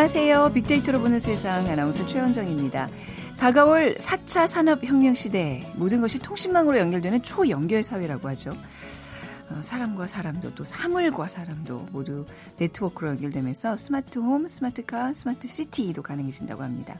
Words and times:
안녕하세요. 0.00 0.52
빅데이터로 0.54 0.98
보는 0.98 1.20
세상 1.20 1.68
아나운서 1.68 2.06
최현정입니다. 2.06 2.88
다가올 3.36 3.96
4차 3.96 4.46
산업혁명 4.46 5.14
시대 5.14 5.62
모든 5.76 6.00
것이 6.00 6.18
통신망으로 6.18 6.78
연결되는 6.78 7.22
초연결 7.22 7.82
사회라고 7.82 8.26
하죠. 8.30 8.50
어, 9.50 9.60
사람과 9.60 10.06
사람도 10.06 10.54
또 10.54 10.64
사물과 10.64 11.28
사람도 11.28 11.88
모두 11.92 12.24
네트워크로 12.56 13.10
연결되면서 13.10 13.76
스마트홈, 13.76 14.48
스마트카, 14.48 15.12
스마트시티도 15.12 16.00
가능해진다고 16.00 16.62
합니다. 16.62 16.96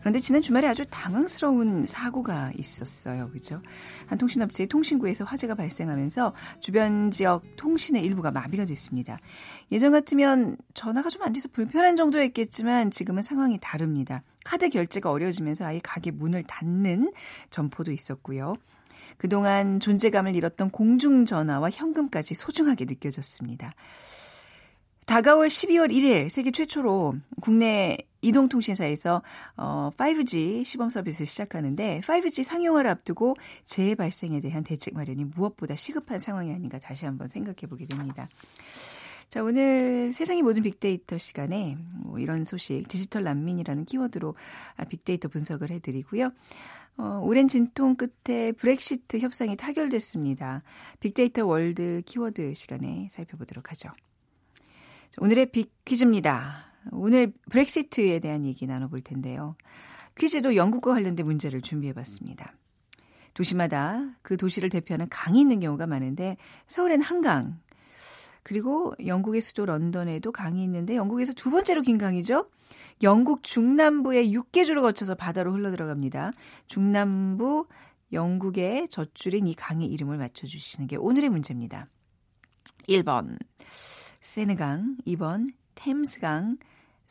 그런데 0.00 0.20
지난 0.20 0.40
주말에 0.40 0.68
아주 0.68 0.84
당황스러운 0.88 1.86
사고가 1.86 2.52
있었어요. 2.56 3.30
그죠? 3.30 3.60
한 4.06 4.18
통신업체의 4.18 4.68
통신구에서 4.68 5.24
화재가 5.24 5.56
발생하면서 5.56 6.32
주변 6.60 7.10
지역 7.10 7.42
통신의 7.56 8.04
일부가 8.04 8.30
마비가 8.30 8.64
됐습니다. 8.64 9.18
예전 9.72 9.90
같으면 9.90 10.56
전화가 10.74 11.10
좀 11.10 11.24
안 11.24 11.32
돼서 11.32 11.48
불편한 11.50 11.96
정도였겠지만 11.96 12.90
지금은 12.90 13.22
상황이 13.22 13.58
다릅니다. 13.60 14.22
카드 14.44 14.68
결제가 14.68 15.10
어려워지면서 15.10 15.64
아예 15.64 15.80
가게 15.82 16.10
문을 16.10 16.44
닫는 16.44 17.12
점포도 17.50 17.92
있었고요. 17.92 18.54
그동안 19.16 19.80
존재감을 19.80 20.36
잃었던 20.36 20.70
공중전화와 20.70 21.70
현금까지 21.70 22.34
소중하게 22.34 22.84
느껴졌습니다. 22.84 23.72
다가올 25.06 25.48
12월 25.48 25.90
1일 25.90 26.28
세계 26.28 26.50
최초로 26.50 27.14
국내 27.40 27.98
이동통신사에서 28.24 29.22
어, 29.56 29.90
5G 29.96 30.64
시범 30.64 30.90
서비스를 30.90 31.26
시작하는데 31.26 32.00
5G 32.00 32.42
상용화를 32.42 32.90
앞두고 32.90 33.36
재해 33.64 33.94
발생에 33.94 34.40
대한 34.40 34.64
대책 34.64 34.94
마련이 34.94 35.24
무엇보다 35.24 35.76
시급한 35.76 36.18
상황이 36.18 36.52
아닌가 36.52 36.78
다시 36.78 37.04
한번 37.04 37.28
생각해 37.28 37.68
보게 37.68 37.86
됩니다. 37.86 38.28
자, 39.28 39.42
오늘 39.42 40.12
세상의 40.12 40.42
모든 40.42 40.62
빅데이터 40.62 41.18
시간에 41.18 41.76
뭐 42.04 42.18
이런 42.18 42.44
소식, 42.44 42.86
디지털 42.88 43.24
난민이라는 43.24 43.84
키워드로 43.84 44.34
빅데이터 44.88 45.28
분석을 45.28 45.70
해드리고요. 45.70 46.30
어, 46.96 47.20
오랜 47.24 47.48
진통 47.48 47.96
끝에 47.96 48.52
브렉시트 48.52 49.18
협상이 49.18 49.56
타결됐습니다. 49.56 50.62
빅데이터 51.00 51.44
월드 51.44 52.02
키워드 52.06 52.54
시간에 52.54 53.08
살펴보도록 53.10 53.72
하죠. 53.72 53.90
오늘의 55.18 55.46
빅 55.46 55.72
퀴즈입니다. 55.84 56.73
오늘 56.90 57.32
브렉시트에 57.50 58.18
대한 58.18 58.44
얘기 58.44 58.66
나눠볼 58.66 59.02
텐데요. 59.02 59.56
퀴즈도 60.16 60.56
영국과 60.56 60.92
관련된 60.92 61.26
문제를 61.26 61.60
준비해봤습니다. 61.60 62.54
도시마다 63.34 64.16
그 64.22 64.36
도시를 64.36 64.68
대표하는 64.68 65.08
강이 65.08 65.40
있는 65.40 65.60
경우가 65.60 65.86
많은데 65.86 66.36
서울엔 66.68 67.02
한강, 67.02 67.58
그리고 68.44 68.94
영국의 69.04 69.40
수도 69.40 69.66
런던에도 69.66 70.30
강이 70.30 70.62
있는데 70.64 70.94
영국에서 70.94 71.32
두 71.32 71.50
번째로 71.50 71.82
긴 71.82 71.98
강이죠. 71.98 72.50
영국 73.02 73.42
중남부의 73.42 74.32
6개주를 74.32 74.82
거쳐서 74.82 75.14
바다로 75.14 75.52
흘러들어갑니다. 75.52 76.30
중남부 76.68 77.66
영국의 78.12 78.88
젖줄인 78.88 79.46
이 79.46 79.54
강의 79.54 79.88
이름을 79.88 80.18
맞춰주시는 80.18 80.86
게 80.86 80.96
오늘의 80.96 81.30
문제입니다. 81.30 81.88
1번 82.88 83.38
세느강, 84.20 84.98
2번 85.06 85.48
템스강, 85.74 86.58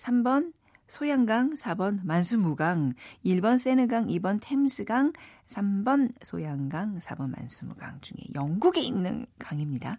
3번 0.03 0.53
소양강, 0.87 1.53
4번 1.53 1.99
만수무강, 2.03 2.93
1번 3.25 3.57
세느강, 3.57 4.07
2번 4.07 4.39
템스강, 4.41 5.13
3번 5.45 6.13
소양강, 6.21 6.99
4번 6.99 7.29
만수무강 7.31 8.01
중에 8.01 8.17
영국에 8.35 8.81
있는 8.81 9.25
강입니다. 9.39 9.97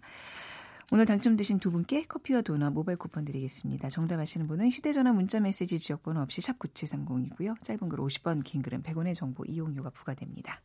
오늘 0.91 1.05
당첨되신 1.05 1.59
두 1.59 1.71
분께 1.71 2.03
커피와 2.03 2.41
도넛 2.43 2.71
모바일 2.71 2.97
쿠폰 2.99 3.25
드리겠습니다. 3.25 3.89
정답 3.89 4.19
아시는 4.19 4.45
분은 4.47 4.69
휴대전화 4.69 5.13
문자메시지 5.13 5.79
지역번호 5.79 6.21
없이 6.21 6.41
샵 6.41 6.59
9730이고요. 6.59 7.59
짧은 7.63 7.89
글 7.89 7.97
50원, 7.97 8.43
긴 8.43 8.61
글은 8.61 8.83
100원의 8.83 9.15
정보 9.15 9.43
이용료가 9.45 9.89
부과됩니다. 9.89 10.61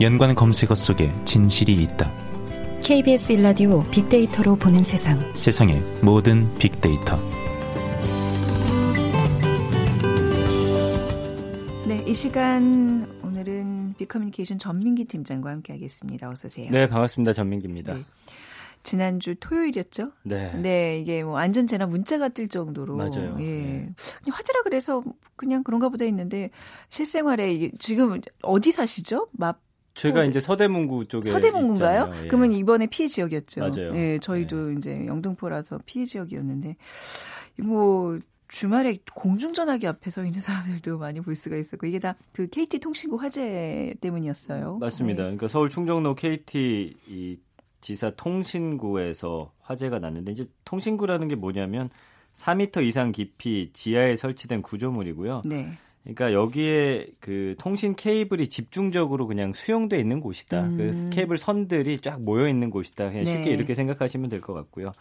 연관 0.00 0.34
검색어 0.34 0.74
속에 0.74 1.12
진실이 1.26 1.74
있다. 1.74 2.10
KBS 2.82 3.32
일라디오 3.32 3.82
빅데이터로 3.90 4.56
보는 4.56 4.82
세상. 4.82 5.18
세상의 5.34 5.78
모든 6.02 6.48
빅데이터. 6.54 7.16
네, 11.86 12.02
이 12.06 12.14
시간 12.14 13.06
오늘은 13.22 13.96
빅커뮤니케이션 13.98 14.58
전민기 14.58 15.04
팀장과 15.04 15.50
함께하겠습니다. 15.50 16.30
어서 16.30 16.46
오세요. 16.46 16.68
네, 16.70 16.86
반갑습니다. 16.86 17.34
전민기입니다. 17.34 17.92
네. 17.92 18.04
지난주 18.82 19.34
토요일이었죠? 19.38 20.12
네. 20.22 20.54
네, 20.54 20.98
이게 20.98 21.22
뭐 21.22 21.36
안전재나 21.36 21.84
문자가 21.84 22.30
뜰 22.30 22.48
정도로. 22.48 22.96
맞아요. 22.96 23.36
예. 23.40 23.44
네. 23.44 23.94
화재라 24.30 24.62
그래서 24.62 25.04
그냥 25.36 25.62
그런가 25.62 25.90
보다 25.90 26.06
했는데 26.06 26.48
실생활에 26.88 27.70
지금 27.78 28.18
어디 28.40 28.72
사시죠? 28.72 29.28
맙 29.32 29.60
제가 29.94 30.24
이제 30.24 30.40
서대문구 30.40 31.06
쪽에 31.06 31.30
서대문구인가요? 31.30 32.12
예. 32.24 32.28
그러면 32.28 32.52
이번에 32.52 32.86
피해 32.86 33.08
지역이었죠. 33.08 33.60
맞아요. 33.60 33.94
예, 33.94 34.18
저희도 34.20 34.68
네. 34.68 34.74
이제 34.78 35.06
영등포라서 35.06 35.80
피해 35.84 36.06
지역이었는데 36.06 36.76
뭐 37.58 38.18
주말에 38.48 38.98
공중전화기 39.14 39.86
앞에 39.86 40.10
서 40.10 40.24
있는 40.24 40.40
사람들도 40.40 40.98
많이 40.98 41.20
볼 41.20 41.36
수가 41.36 41.56
있었고 41.56 41.86
이게 41.86 41.98
다 41.98 42.14
그 42.32 42.48
KT 42.48 42.78
통신구 42.78 43.16
화재 43.16 43.94
때문이었어요. 44.00 44.78
맞습니다. 44.78 45.18
네. 45.18 45.22
그러니까 45.24 45.48
서울 45.48 45.68
충정로 45.68 46.14
KT 46.14 46.96
이 47.08 47.36
지사 47.80 48.10
통신구에서 48.16 49.52
화재가 49.60 49.98
났는데 49.98 50.32
이제 50.32 50.46
통신구라는 50.64 51.28
게 51.28 51.34
뭐냐면 51.34 51.90
4미터 52.34 52.82
이상 52.84 53.12
깊이 53.12 53.70
지하에 53.72 54.16
설치된 54.16 54.62
구조물이고요. 54.62 55.42
네. 55.44 55.72
그러니까 56.02 56.32
여기에 56.32 57.08
그 57.20 57.54
통신 57.58 57.94
케이블이 57.94 58.48
집중적으로 58.48 59.26
그냥 59.26 59.52
수용돼 59.52 59.98
있는 59.98 60.20
곳이다. 60.20 60.62
그 60.62 60.66
음. 60.68 60.76
그 60.76 61.10
케이블 61.10 61.36
선들이 61.38 62.00
쫙 62.00 62.20
모여 62.20 62.48
있는 62.48 62.70
곳이다. 62.70 63.10
그냥 63.10 63.26
쉽게 63.26 63.44
네. 63.44 63.50
이렇게 63.50 63.74
생각하시면 63.74 64.30
될 64.30 64.40
것 64.40 64.54
같고요. 64.54 64.92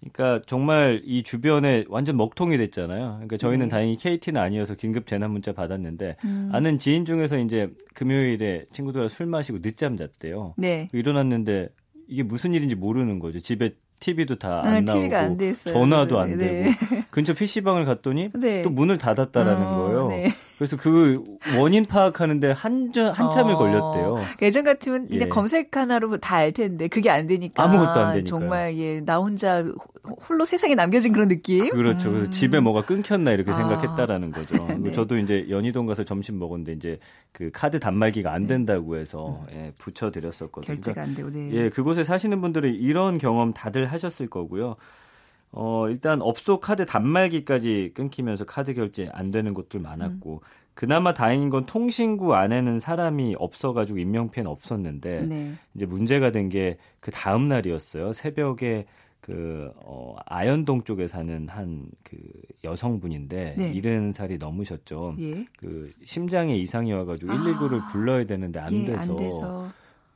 그러니까 0.00 0.42
정말 0.46 1.02
이 1.04 1.22
주변에 1.22 1.84
완전 1.88 2.16
먹통이 2.16 2.56
됐잖아요. 2.56 3.12
그러니까 3.16 3.36
저희는 3.36 3.66
네. 3.66 3.70
다행히 3.70 3.96
KT는 3.96 4.40
아니어서 4.40 4.74
긴급 4.74 5.06
재난 5.06 5.30
문자 5.30 5.52
받았는데 5.52 6.14
음. 6.24 6.48
아는 6.52 6.78
지인 6.78 7.04
중에서 7.04 7.38
이제 7.38 7.68
금요일에 7.94 8.64
친구들과 8.72 9.08
술 9.08 9.26
마시고 9.26 9.60
늦잠 9.60 9.96
잤대요. 9.98 10.54
네. 10.56 10.88
일어났는데 10.92 11.68
이게 12.08 12.22
무슨 12.22 12.54
일인지 12.54 12.74
모르는 12.74 13.18
거죠. 13.18 13.40
집에 13.40 13.74
TV도 14.00 14.36
다안 14.36 14.66
아, 14.66 14.80
나오고 14.80 15.16
안 15.16 15.36
전화도 15.72 16.18
안 16.18 16.30
네, 16.30 16.36
되고 16.38 16.70
네. 16.70 17.04
근처 17.10 17.34
PC방을 17.34 17.84
갔더니 17.84 18.30
네. 18.34 18.62
또 18.62 18.70
문을 18.70 18.98
닫았다라는 18.98 19.66
어, 19.66 19.76
거예요. 19.76 20.32
네. 20.60 20.66
그래서 20.66 20.76
그 20.76 21.24
원인 21.58 21.86
파악하는데 21.86 22.50
한 22.52 22.92
한참을 22.94 23.54
어, 23.54 23.56
걸렸대요. 23.58 24.18
예전 24.42 24.64
같으면 24.64 25.08
그냥 25.08 25.22
예. 25.22 25.28
검색 25.28 25.74
하나로 25.76 26.18
다 26.18 26.40
알 26.40 26.52
텐데 26.52 26.88
그게 26.88 27.10
안 27.10 27.26
되니까 27.26 27.62
아무것도 27.62 28.00
안 28.00 28.12
되니까 28.14 28.28
정말 28.28 28.76
예, 28.78 29.00
나 29.00 29.18
혼자 29.18 29.62
홀로 30.28 30.44
세상에 30.44 30.74
남겨진 30.74 31.12
그런 31.12 31.28
느낌. 31.28 31.68
그렇죠. 31.70 32.08
음. 32.08 32.14
그래서 32.14 32.30
집에 32.30 32.60
뭐가 32.60 32.84
끊겼나 32.86 33.32
이렇게 33.32 33.50
아. 33.50 33.54
생각했다라는 33.54 34.32
거죠. 34.32 34.66
네. 34.80 34.92
저도 34.92 35.18
이제 35.18 35.46
연희동 35.50 35.86
가서 35.86 36.04
점심 36.04 36.38
먹었는데 36.38 36.72
이제 36.72 36.98
그 37.32 37.50
카드 37.52 37.78
단말기가 37.80 38.32
안 38.32 38.42
네. 38.42 38.48
된다고 38.48 38.96
해서 38.96 39.44
음. 39.50 39.54
예, 39.54 39.72
붙여 39.78 40.10
드렸었거든요. 40.10 40.74
결제가 40.74 41.02
안 41.02 41.14
되고. 41.14 41.30
네. 41.30 41.50
예, 41.52 41.68
그곳에 41.70 42.04
사시는 42.04 42.40
분들은 42.40 42.74
이런 42.74 43.18
경험 43.18 43.52
다들 43.52 43.86
하셨을 43.86 44.28
거고요. 44.28 44.76
어, 45.52 45.88
일단 45.88 46.22
업소 46.22 46.60
카드 46.60 46.86
단말기까지 46.86 47.92
끊기면서 47.94 48.44
카드 48.44 48.74
결제 48.74 49.08
안 49.12 49.30
되는 49.30 49.52
곳들 49.54 49.80
많았고, 49.80 50.34
음. 50.34 50.38
그나마 50.74 51.12
다행인 51.12 51.50
건 51.50 51.66
통신구 51.66 52.34
안에는 52.34 52.78
사람이 52.78 53.34
없어가지고 53.38 53.98
인명피해는 53.98 54.50
없었는데, 54.50 55.22
네. 55.22 55.52
이제 55.74 55.86
문제가 55.86 56.30
된 56.30 56.48
게 56.48 56.78
그 57.00 57.10
다음 57.10 57.48
날이었어요. 57.48 58.12
새벽에 58.12 58.86
그, 59.20 59.70
어, 59.76 60.16
아현동 60.26 60.84
쪽에 60.84 61.06
사는 61.06 61.46
한 61.50 61.90
그 62.04 62.16
여성분인데, 62.64 63.54
네. 63.58 63.74
70살이 63.74 64.38
넘으셨죠. 64.38 65.16
예. 65.18 65.44
그 65.58 65.92
심장에 66.04 66.56
이상이 66.56 66.92
와가지고 66.92 67.32
아. 67.32 67.34
119를 67.36 67.88
불러야 67.90 68.24
되는데 68.24 68.58
안, 68.60 68.72
예, 68.72 68.84
돼서. 68.84 68.98
안 69.12 69.16
돼서. 69.16 69.68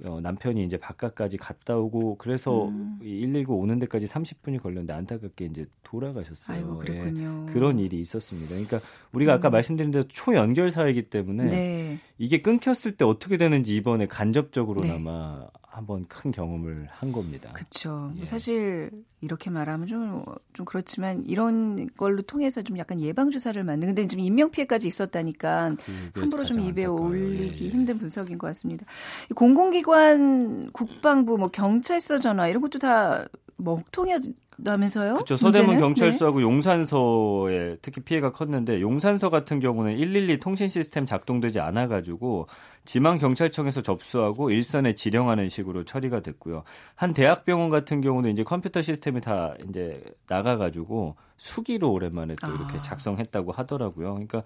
어, 0.07 0.21
남편이 0.21 0.63
이제 0.65 0.77
바깥까지 0.77 1.37
갔다 1.39 1.77
오고 1.77 2.17
그래서 2.19 2.69
음. 2.69 2.99
119 3.01 3.55
오는 3.55 3.79
데까지 3.79 4.07
30분이 4.07 4.63
걸렸는데 4.63 4.93
안타깝게 4.93 5.47
이제 5.47 5.67
돌아가셨어요. 5.83 6.57
아이고, 6.57 6.83
예, 6.89 7.53
그런 7.53 7.79
일이 7.79 8.01
있었습니다. 8.01 8.51
그러니까 8.51 8.79
우리가 9.13 9.35
아까 9.35 9.51
음. 9.51 9.53
말씀드린 9.53 9.91
대로 9.91 10.05
초연결 10.09 10.71
사회이기 10.71 11.09
때문에 11.11 11.45
네. 11.45 11.99
이게 12.19 12.41
끊겼을 12.41 12.97
때 12.97 13.05
어떻게 13.05 13.37
되는지 13.37 13.75
이번에 13.75 14.05
네. 14.05 14.09
간접적으로나마 14.09 15.49
한번 15.63 16.07
큰 16.07 16.31
경험을 16.31 16.87
한 16.89 17.11
겁니다. 17.11 17.51
그렇죠. 17.53 18.13
예. 18.21 18.25
사실 18.25 18.91
이렇게 19.21 19.51
말하면 19.51 19.89
좀, 19.89 20.25
좀 20.53 20.65
그렇지만 20.65 21.25
이런 21.27 21.89
걸로 21.97 22.23
통해서 22.23 22.63
좀 22.63 22.79
약간 22.79 23.01
예방 23.01 23.33
주사를 23.33 23.63
만든. 23.65 23.89
근데 23.89 24.07
지금 24.07 24.23
인명 24.23 24.53
피해까지 24.53 24.87
있었다니까 24.87 25.75
함부로 26.15 26.45
좀 26.45 26.61
입에 26.61 26.85
안타까워요. 26.85 27.09
올리기 27.11 27.65
예, 27.65 27.67
예. 27.67 27.71
힘든 27.71 27.99
분석인 27.99 28.39
것 28.39 28.47
같습니다. 28.49 28.87
이 29.29 29.35
공공기관, 29.35 30.71
국방부, 30.71 31.37
뭐 31.39 31.49
경찰서 31.49 32.19
전화 32.19 32.47
이런 32.47 32.63
것도 32.63 32.79
다 32.79 33.27
먹통이었다면서요? 33.57 35.15
그렇죠. 35.15 35.37
서대문 35.37 35.77
문제는? 35.77 35.81
경찰서하고 35.81 36.43
용산서에 36.43 37.77
특히 37.83 38.03
피해가 38.03 38.33
컸는데 38.33 38.81
용산서 38.81 39.31
같은 39.31 39.61
경우는 39.61 39.97
112 39.97 40.39
통신 40.39 40.69
시스템 40.69 41.07
작동되지 41.07 41.61
않아 41.61 41.87
가지고 41.87 42.47
지방 42.85 43.19
경찰청에서 43.19 43.83
접수하고 43.83 44.51
일선에 44.51 44.95
지령하는 44.95 45.49
식으로 45.49 45.85
처리가 45.85 46.21
됐고요. 46.21 46.65
한 46.95 47.15
대학병원 47.15 47.71
같은 47.71 48.01
경우는 48.01 48.31
이제 48.33 48.43
컴퓨터 48.43 48.83
시스템이 48.83 49.21
다 49.21 49.55
이제 49.69 50.03
나가 50.27 50.57
가지고 50.57 51.17
수기로 51.37 51.93
오랜만에 51.93 52.35
또 52.43 52.49
이렇게 52.49 52.79
아. 52.79 52.83
작성했다고 52.83 53.53
하더라고요. 53.53 54.15
그러니까 54.15 54.43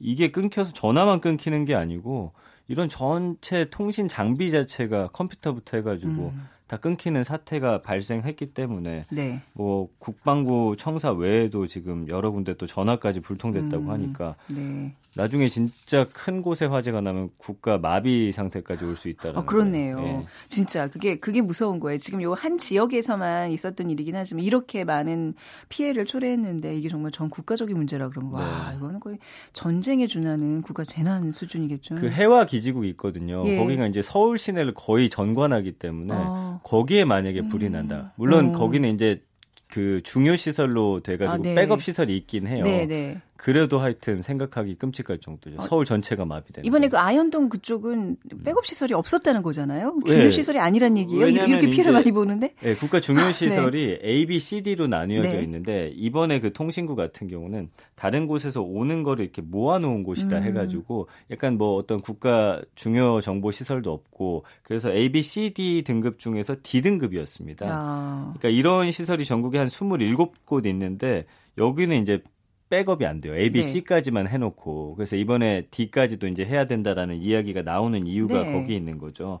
이게 0.00 0.30
끊겨서 0.30 0.72
전화만 0.72 1.20
끊기는 1.20 1.64
게 1.64 1.74
아니고 1.74 2.32
이런 2.68 2.88
전체 2.88 3.68
통신 3.70 4.08
장비 4.08 4.50
자체가 4.50 5.08
컴퓨터부터 5.08 5.78
해가지고 5.78 6.32
음. 6.34 6.48
다 6.68 6.76
끊기는 6.76 7.24
사태가 7.24 7.80
발생했기 7.80 8.52
때문에 8.52 9.06
네. 9.10 9.40
뭐 9.54 9.88
국방부 9.98 10.76
청사 10.78 11.10
외에도 11.12 11.66
지금 11.66 12.06
여러 12.08 12.30
군데 12.30 12.54
또 12.54 12.66
전화까지 12.66 13.20
불통됐다고 13.20 13.84
음. 13.84 13.90
하니까 13.90 14.36
네. 14.48 14.94
나중에 15.18 15.48
진짜 15.48 16.06
큰 16.12 16.42
곳에 16.42 16.64
화재가 16.66 17.00
나면 17.00 17.30
국가 17.38 17.76
마비 17.76 18.30
상태까지 18.30 18.84
올 18.84 18.96
수 18.96 19.08
있다는. 19.08 19.38
어, 19.40 19.44
그렇네요. 19.44 20.00
예. 20.00 20.26
진짜 20.48 20.88
그게 20.88 21.16
그게 21.16 21.40
무서운 21.42 21.80
거예요. 21.80 21.98
지금 21.98 22.22
요 22.22 22.34
한 22.34 22.56
지역에서만 22.56 23.50
있었던 23.50 23.90
일이긴 23.90 24.14
하지만 24.14 24.44
이렇게 24.44 24.84
많은 24.84 25.34
피해를 25.68 26.06
초래했는데 26.06 26.76
이게 26.76 26.88
정말 26.88 27.10
전 27.10 27.28
국가적인 27.28 27.76
문제라 27.76 28.10
그런 28.10 28.30
거. 28.30 28.38
와, 28.38 28.70
네. 28.70 28.76
이거는 28.76 29.00
거의 29.00 29.18
전쟁에 29.52 30.06
준하는 30.06 30.62
국가 30.62 30.84
재난 30.84 31.32
수준이겠죠. 31.32 31.96
그 31.96 32.08
해와 32.08 32.46
기지국이 32.46 32.88
있거든요. 32.90 33.42
예. 33.44 33.56
거기가 33.56 33.88
이제 33.88 34.02
서울 34.02 34.38
시내를 34.38 34.74
거의 34.74 35.10
전관하기 35.10 35.72
때문에 35.72 36.14
어. 36.16 36.60
거기에 36.62 37.04
만약에 37.04 37.42
불이 37.48 37.70
난다. 37.70 38.12
물론 38.16 38.46
음. 38.46 38.52
거기는 38.52 38.88
이제 38.94 39.22
그 39.70 40.00
중요 40.02 40.34
시설로 40.36 41.00
돼가지고 41.02 41.34
아, 41.34 41.38
네. 41.38 41.54
백업 41.54 41.82
시설이 41.82 42.16
있긴 42.16 42.46
해요. 42.46 42.62
네, 42.64 42.86
네. 42.86 43.20
그래도 43.38 43.78
하여튼 43.78 44.20
생각하기 44.20 44.74
끔찍할 44.74 45.18
정도죠. 45.18 45.62
서울 45.62 45.84
전체가 45.84 46.24
마비되는. 46.24 46.66
이번에. 46.66 46.88
그 46.88 46.98
아현동 46.98 47.48
그쪽은 47.48 48.16
백업 48.44 48.66
시설이 48.66 48.94
없었다는 48.94 49.42
거잖아요. 49.42 49.96
네. 50.06 50.12
중요 50.12 50.28
시설이 50.28 50.58
아니란 50.58 50.98
얘기예요. 50.98 51.28
이렇게 51.28 51.68
피해를 51.68 51.92
많이 51.92 52.10
보는데. 52.10 52.52
네, 52.60 52.74
국가 52.74 52.98
중요 52.98 53.20
아, 53.20 53.32
시설이 53.32 54.00
A, 54.02 54.26
B, 54.26 54.40
C, 54.40 54.62
D로 54.62 54.88
나뉘어져 54.88 55.34
네. 55.34 55.42
있는데 55.42 55.92
이번에 55.94 56.40
그 56.40 56.52
통신구 56.52 56.96
같은 56.96 57.28
경우는 57.28 57.70
다른 57.94 58.26
곳에서 58.26 58.60
오는 58.60 59.04
거를 59.04 59.24
이렇게 59.24 59.40
모아놓은 59.40 60.02
곳이다 60.02 60.38
음. 60.38 60.42
해가지고 60.42 61.08
약간 61.30 61.56
뭐 61.56 61.76
어떤 61.76 62.00
국가 62.00 62.60
중요 62.74 63.20
정보 63.20 63.52
시설도 63.52 63.92
없고 63.92 64.44
그래서 64.64 64.90
A, 64.90 65.12
B, 65.12 65.22
C, 65.22 65.50
D 65.54 65.84
등급 65.84 66.18
중에서 66.18 66.56
D 66.62 66.82
등급이었습니다. 66.82 67.66
아. 67.68 68.34
그러니까 68.36 68.48
이런 68.48 68.90
시설이 68.90 69.24
전국에 69.24 69.58
한 69.58 69.68
27곳 69.68 70.66
있는데 70.66 71.24
여기는 71.56 72.02
이제 72.02 72.20
백업이 72.68 73.06
안 73.06 73.18
돼요. 73.18 73.34
A, 73.36 73.50
B, 73.50 73.62
네. 73.62 73.68
C까지만 73.68 74.28
해놓고 74.28 74.94
그래서 74.96 75.16
이번에 75.16 75.66
D까지도 75.70 76.26
이제 76.28 76.44
해야 76.44 76.66
된다라는 76.66 77.16
이야기가 77.16 77.62
나오는 77.62 78.06
이유가 78.06 78.42
네. 78.42 78.52
거기 78.52 78.76
있는 78.76 78.98
거죠. 78.98 79.40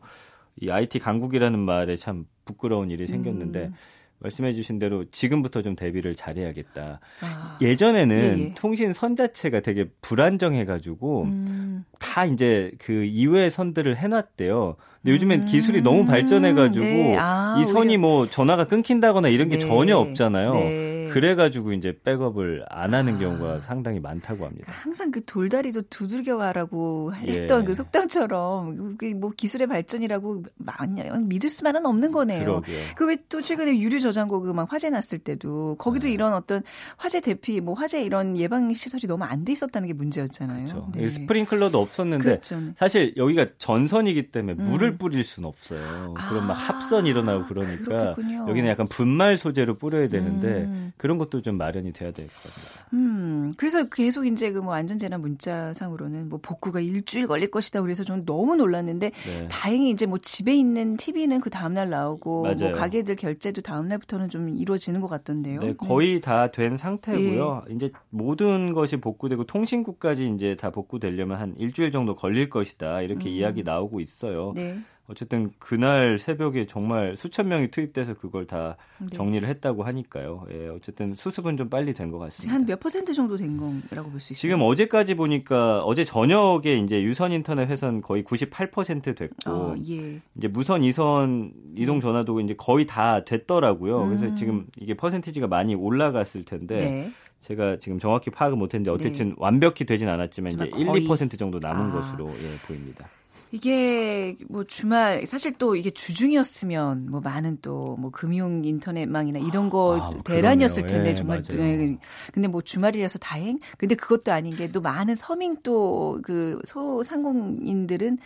이 0.60 0.70
IT 0.70 0.98
강국이라는 0.98 1.58
말에 1.58 1.94
참 1.96 2.26
부끄러운 2.44 2.90
일이 2.90 3.06
생겼는데 3.06 3.66
음. 3.66 3.74
말씀해주신 4.20 4.80
대로 4.80 5.04
지금부터 5.12 5.62
좀 5.62 5.76
대비를 5.76 6.16
잘해야겠다. 6.16 6.98
아. 7.20 7.58
예전에는 7.62 8.16
예, 8.16 8.42
예. 8.46 8.54
통신 8.56 8.92
선 8.92 9.14
자체가 9.14 9.60
되게 9.60 9.86
불안정해가지고 10.00 11.22
음. 11.22 11.84
다 12.00 12.24
이제 12.24 12.72
그 12.78 13.04
이외의 13.04 13.50
선들을 13.50 13.96
해놨대요. 13.96 14.74
근데 15.02 15.14
요즘엔 15.14 15.42
음. 15.42 15.46
기술이 15.46 15.82
너무 15.82 16.04
발전해가지고 16.06 16.84
네. 16.84 17.16
아, 17.16 17.56
이 17.60 17.64
선이 17.64 17.90
오히려- 17.94 18.00
뭐 18.00 18.26
전화가 18.26 18.66
끊긴다거나 18.66 19.28
이런 19.28 19.48
게 19.48 19.58
네. 19.58 19.64
전혀 19.64 19.96
없잖아요. 19.96 20.52
네. 20.54 20.87
그래가지고 21.12 21.72
이제 21.72 21.96
백업을 22.04 22.64
안 22.68 22.94
하는 22.94 23.14
아. 23.16 23.18
경우가 23.18 23.60
상당히 23.60 24.00
많다고 24.00 24.46
합니다. 24.46 24.72
항상 24.74 25.10
그 25.10 25.24
돌다리도 25.24 25.82
두들겨 25.90 26.36
가라고 26.38 27.12
예. 27.26 27.42
했던 27.42 27.64
그 27.64 27.74
속담처럼 27.74 28.96
뭐 29.16 29.30
기술의 29.36 29.66
발전이라고 29.66 30.42
마냥 30.56 31.28
믿을 31.28 31.48
수만은 31.48 31.84
없는 31.86 32.12
거네요. 32.12 32.62
그 32.96 33.06
왜 33.08 33.16
또 33.28 33.42
최근에 33.42 33.78
유류 33.78 34.00
저장고 34.00 34.40
그 34.40 34.52
막 34.52 34.72
화재 34.72 34.90
났을 34.90 35.18
때도 35.18 35.76
거기도 35.78 36.06
네. 36.08 36.14
이런 36.14 36.32
어떤 36.34 36.62
화재 36.96 37.20
대피 37.20 37.60
뭐 37.60 37.74
화재 37.74 38.02
이런 38.02 38.36
예방 38.36 38.72
시설이 38.72 39.06
너무 39.06 39.24
안 39.24 39.44
돼 39.44 39.52
있었다는 39.52 39.86
게 39.88 39.94
문제였잖아요. 39.94 40.66
그렇죠. 40.66 40.88
네. 40.94 41.08
스프링클러도 41.08 41.78
없었는데 41.78 42.24
그렇죠. 42.24 42.60
사실 42.76 43.14
여기가 43.16 43.46
전선이기 43.58 44.30
때문에 44.30 44.56
음. 44.58 44.64
물을 44.64 44.96
뿌릴 44.98 45.24
수는 45.24 45.48
없어요. 45.48 46.14
그럼 46.28 46.46
막 46.48 46.54
아, 46.54 46.54
합선이 46.54 47.08
일어나고 47.08 47.46
그러니까 47.46 47.84
그렇겠군요. 47.84 48.46
여기는 48.48 48.68
약간 48.68 48.86
분말 48.88 49.36
소재로 49.36 49.76
뿌려야 49.78 50.08
되는데 50.08 50.48
음. 50.64 50.92
그런 50.98 51.16
것도 51.18 51.40
좀 51.42 51.56
마련이 51.56 51.92
돼야 51.92 52.10
될 52.10 52.26
것 52.26 52.34
같습니다. 52.34 52.88
음, 52.92 53.54
그래서 53.56 53.88
계속 53.88 54.26
이제 54.26 54.50
그 54.52 54.58
뭐 54.58 54.74
안전재난 54.74 55.20
문자상으로는 55.20 56.28
뭐 56.28 56.38
복구가 56.42 56.80
일주일 56.80 57.26
걸릴 57.26 57.50
것이다. 57.50 57.80
그래서 57.82 58.04
저는 58.04 58.24
너무 58.26 58.56
놀랐는데 58.56 59.10
네. 59.10 59.48
다행히 59.48 59.90
이제 59.90 60.04
뭐 60.06 60.18
집에 60.18 60.54
있는 60.54 60.96
TV는 60.96 61.40
그 61.40 61.48
다음날 61.50 61.88
나오고 61.90 62.42
뭐 62.44 62.54
맞아요. 62.54 62.72
가게들 62.72 63.16
결제도 63.16 63.62
다음날부터는 63.62 64.28
좀 64.28 64.48
이루어지는 64.48 65.00
것 65.00 65.08
같던데요. 65.08 65.60
네, 65.60 65.74
거의 65.76 66.20
다 66.20 66.48
된 66.50 66.76
상태고요. 66.76 67.64
예. 67.70 67.74
이제 67.74 67.90
모든 68.10 68.72
것이 68.74 68.96
복구되고 68.96 69.44
통신국까지 69.44 70.28
이제 70.34 70.56
다 70.56 70.70
복구되려면 70.70 71.38
한 71.38 71.54
일주일 71.58 71.90
정도 71.92 72.14
걸릴 72.14 72.48
것이다. 72.50 73.02
이렇게 73.02 73.28
음. 73.28 73.34
이야기 73.34 73.62
나오고 73.62 74.00
있어요. 74.00 74.52
네. 74.54 74.78
어쨌든 75.10 75.50
그날 75.58 76.18
새벽에 76.18 76.66
정말 76.66 77.16
수천 77.16 77.48
명이 77.48 77.68
투입돼서 77.70 78.12
그걸 78.14 78.46
다 78.46 78.76
네. 78.98 79.06
정리를 79.12 79.48
했다고 79.48 79.82
하니까요. 79.84 80.46
예, 80.52 80.68
어쨌든 80.68 81.14
수습은 81.14 81.56
좀 81.56 81.68
빨리 81.68 81.94
된 81.94 82.10
것 82.10 82.18
같습니다. 82.18 82.54
한 82.54 82.66
몇 82.66 82.78
퍼센트 82.78 83.14
정도 83.14 83.36
된 83.36 83.56
거라고 83.56 84.10
볼 84.10 84.20
수 84.20 84.32
있어요. 84.34 84.40
지금 84.40 84.60
어제까지 84.62 85.14
보니까 85.14 85.82
어제 85.84 86.04
저녁에 86.04 86.76
이제 86.76 87.02
유선 87.02 87.32
인터넷 87.32 87.66
회선 87.68 88.02
거의 88.02 88.22
98% 88.22 89.16
됐고 89.16 89.50
아, 89.50 89.74
예. 89.88 90.20
이제 90.36 90.48
무선 90.48 90.84
이선 90.84 91.52
이동 91.74 92.00
전화도 92.00 92.40
이제 92.40 92.54
거의 92.56 92.84
다 92.86 93.24
됐더라고요. 93.24 94.04
그래서 94.06 94.26
음. 94.26 94.36
지금 94.36 94.66
이게 94.78 94.94
퍼센티지가 94.94 95.46
많이 95.46 95.74
올라갔을 95.74 96.44
텐데 96.44 96.76
네. 96.76 97.12
제가 97.40 97.78
지금 97.78 97.98
정확히 97.98 98.30
파악을 98.30 98.56
못했는데 98.58 98.90
어쨌든 98.90 99.34
완벽히 99.38 99.86
되진 99.86 100.08
않았지만 100.08 100.50
이제 100.52 100.68
하지만 100.72 100.80
1, 100.80 100.86
거의. 100.86 101.06
2% 101.28 101.38
정도 101.38 101.58
남은 101.60 101.90
아. 101.90 101.92
것으로 101.92 102.28
예, 102.42 102.56
보입니다. 102.66 103.08
이게 103.50 104.36
뭐 104.48 104.64
주말 104.64 105.26
사실 105.26 105.52
또 105.58 105.74
이게 105.76 105.90
주중이었으면 105.90 107.10
뭐 107.10 107.20
많은 107.20 107.58
또 107.62 107.96
뭐 107.98 108.10
금융 108.10 108.64
인터넷망이나 108.64 109.38
이런 109.40 109.70
거 109.70 109.98
아, 110.00 110.22
대란이었을 110.24 110.82
그러네요. 110.84 111.04
텐데 111.04 111.10
예, 111.10 111.14
정말. 111.14 111.42
네, 111.42 111.98
근데 112.32 112.48
뭐 112.48 112.60
주말이라서 112.62 113.18
다행. 113.18 113.58
근데 113.78 113.94
그것도 113.94 114.32
아닌 114.32 114.54
게 114.56 114.68
또 114.68 114.80
많은 114.82 115.14
서민 115.14 115.56
또 115.62 116.18
그 116.22 116.58
소상공인들은 116.64 118.18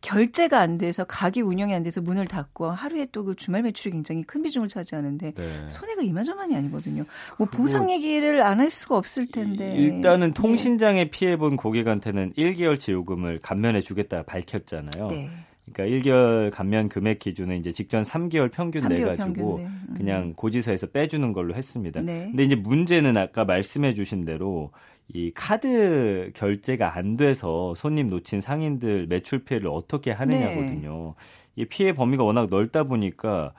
결제가 0.00 0.58
안 0.58 0.78
돼서 0.78 1.04
가게 1.04 1.40
운영이 1.42 1.74
안 1.74 1.82
돼서 1.82 2.00
문을 2.00 2.26
닫고 2.26 2.70
하루에 2.70 3.06
또 3.12 3.20
그 3.24 3.36
주말 3.36 3.62
매출이 3.62 3.92
굉장히 3.92 4.22
큰 4.22 4.42
비중을 4.42 4.68
차지하는데 4.68 5.32
네. 5.32 5.68
손해가 5.68 6.00
이만저만이 6.02 6.56
아니거든요. 6.56 7.04
뭐 7.38 7.46
보상 7.46 7.90
얘기를 7.90 8.42
안 8.42 8.60
할 8.60 8.70
수가 8.70 8.96
없을 8.96 9.26
텐데. 9.26 9.74
일단은 9.76 10.28
예. 10.28 10.32
통신장애 10.34 11.10
피해 11.10 11.36
본 11.36 11.56
고객한테는 11.56 12.32
1개월치 12.34 12.92
요금을 12.92 13.38
감면해 13.42 13.80
주겠다 13.82 14.22
밝혔잖아요. 14.24 15.08
네. 15.08 15.30
그러니까 15.72 16.10
1개월 16.10 16.50
감면 16.50 16.88
금액 16.88 17.18
기준은 17.20 17.58
이제 17.58 17.72
직전 17.72 18.02
3개월 18.02 18.50
평균 18.50 18.82
3개월 18.82 18.88
내 18.88 19.04
가지고 19.04 19.56
평균, 19.56 19.56
네. 19.56 19.64
음. 19.88 19.94
그냥 19.96 20.32
고지서에서 20.34 20.88
빼주는 20.88 21.32
걸로 21.32 21.54
했습니다. 21.54 22.00
네. 22.00 22.26
근데 22.30 22.44
이제 22.44 22.54
문제는 22.56 23.16
아까 23.16 23.44
말씀해 23.44 23.94
주신 23.94 24.24
대로 24.24 24.72
이 25.12 25.32
카드 25.34 26.30
결제가 26.34 26.96
안 26.96 27.16
돼서 27.16 27.74
손님 27.74 28.08
놓친 28.08 28.40
상인들 28.40 29.06
매출 29.08 29.44
피해를 29.44 29.68
어떻게 29.68 30.12
하느냐거든요. 30.12 31.14
이 31.56 31.64
피해 31.64 31.92
범위가 31.92 32.22
워낙 32.22 32.48
넓다 32.48 32.84
보니까 32.84 33.52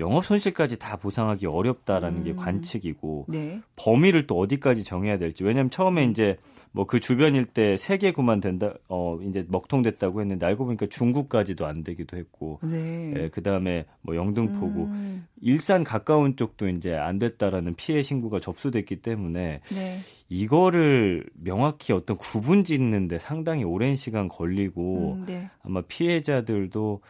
영업 0.00 0.26
손실까지 0.26 0.78
다 0.78 0.96
보상하기 0.96 1.46
어렵다라는 1.46 2.20
음. 2.20 2.24
게 2.24 2.34
관측이고 2.34 3.26
네. 3.28 3.60
범위를 3.76 4.26
또 4.26 4.38
어디까지 4.38 4.82
정해야 4.84 5.18
될지 5.18 5.44
왜냐하면 5.44 5.70
처음에 5.70 6.04
이제 6.04 6.36
뭐 6.72 6.86
그 6.90 6.98
주변 6.98 7.34
일대 7.36 7.76
세 7.76 7.98
개구만 7.98 8.40
된다 8.40 8.74
어 8.88 9.16
이제 9.22 9.44
먹통됐다고 9.48 10.20
했는데 10.20 10.46
알고 10.46 10.64
보니까 10.66 10.86
중국까지도 10.86 11.66
안 11.66 11.84
되기도 11.84 12.16
했고 12.16 12.58
네. 12.62 13.12
예, 13.16 13.28
그다음에 13.28 13.86
뭐 14.02 14.16
영등포구 14.16 14.84
음, 14.86 15.26
일산 15.40 15.84
가까운 15.84 16.34
쪽도 16.34 16.68
이제 16.68 16.94
안 16.94 17.18
됐다라는 17.18 17.74
피해 17.74 18.02
신고가 18.02 18.40
접수됐기 18.40 19.02
때문에 19.02 19.60
네. 19.68 19.98
이거를 20.28 21.26
명확히 21.34 21.92
어떤 21.92 22.16
구분 22.16 22.64
짓는데 22.64 23.18
상당히 23.18 23.62
오랜 23.64 23.94
시간 23.96 24.28
걸리고 24.28 25.14
음, 25.14 25.26
네. 25.26 25.48
아마 25.62 25.82
피해자들도 25.82 27.00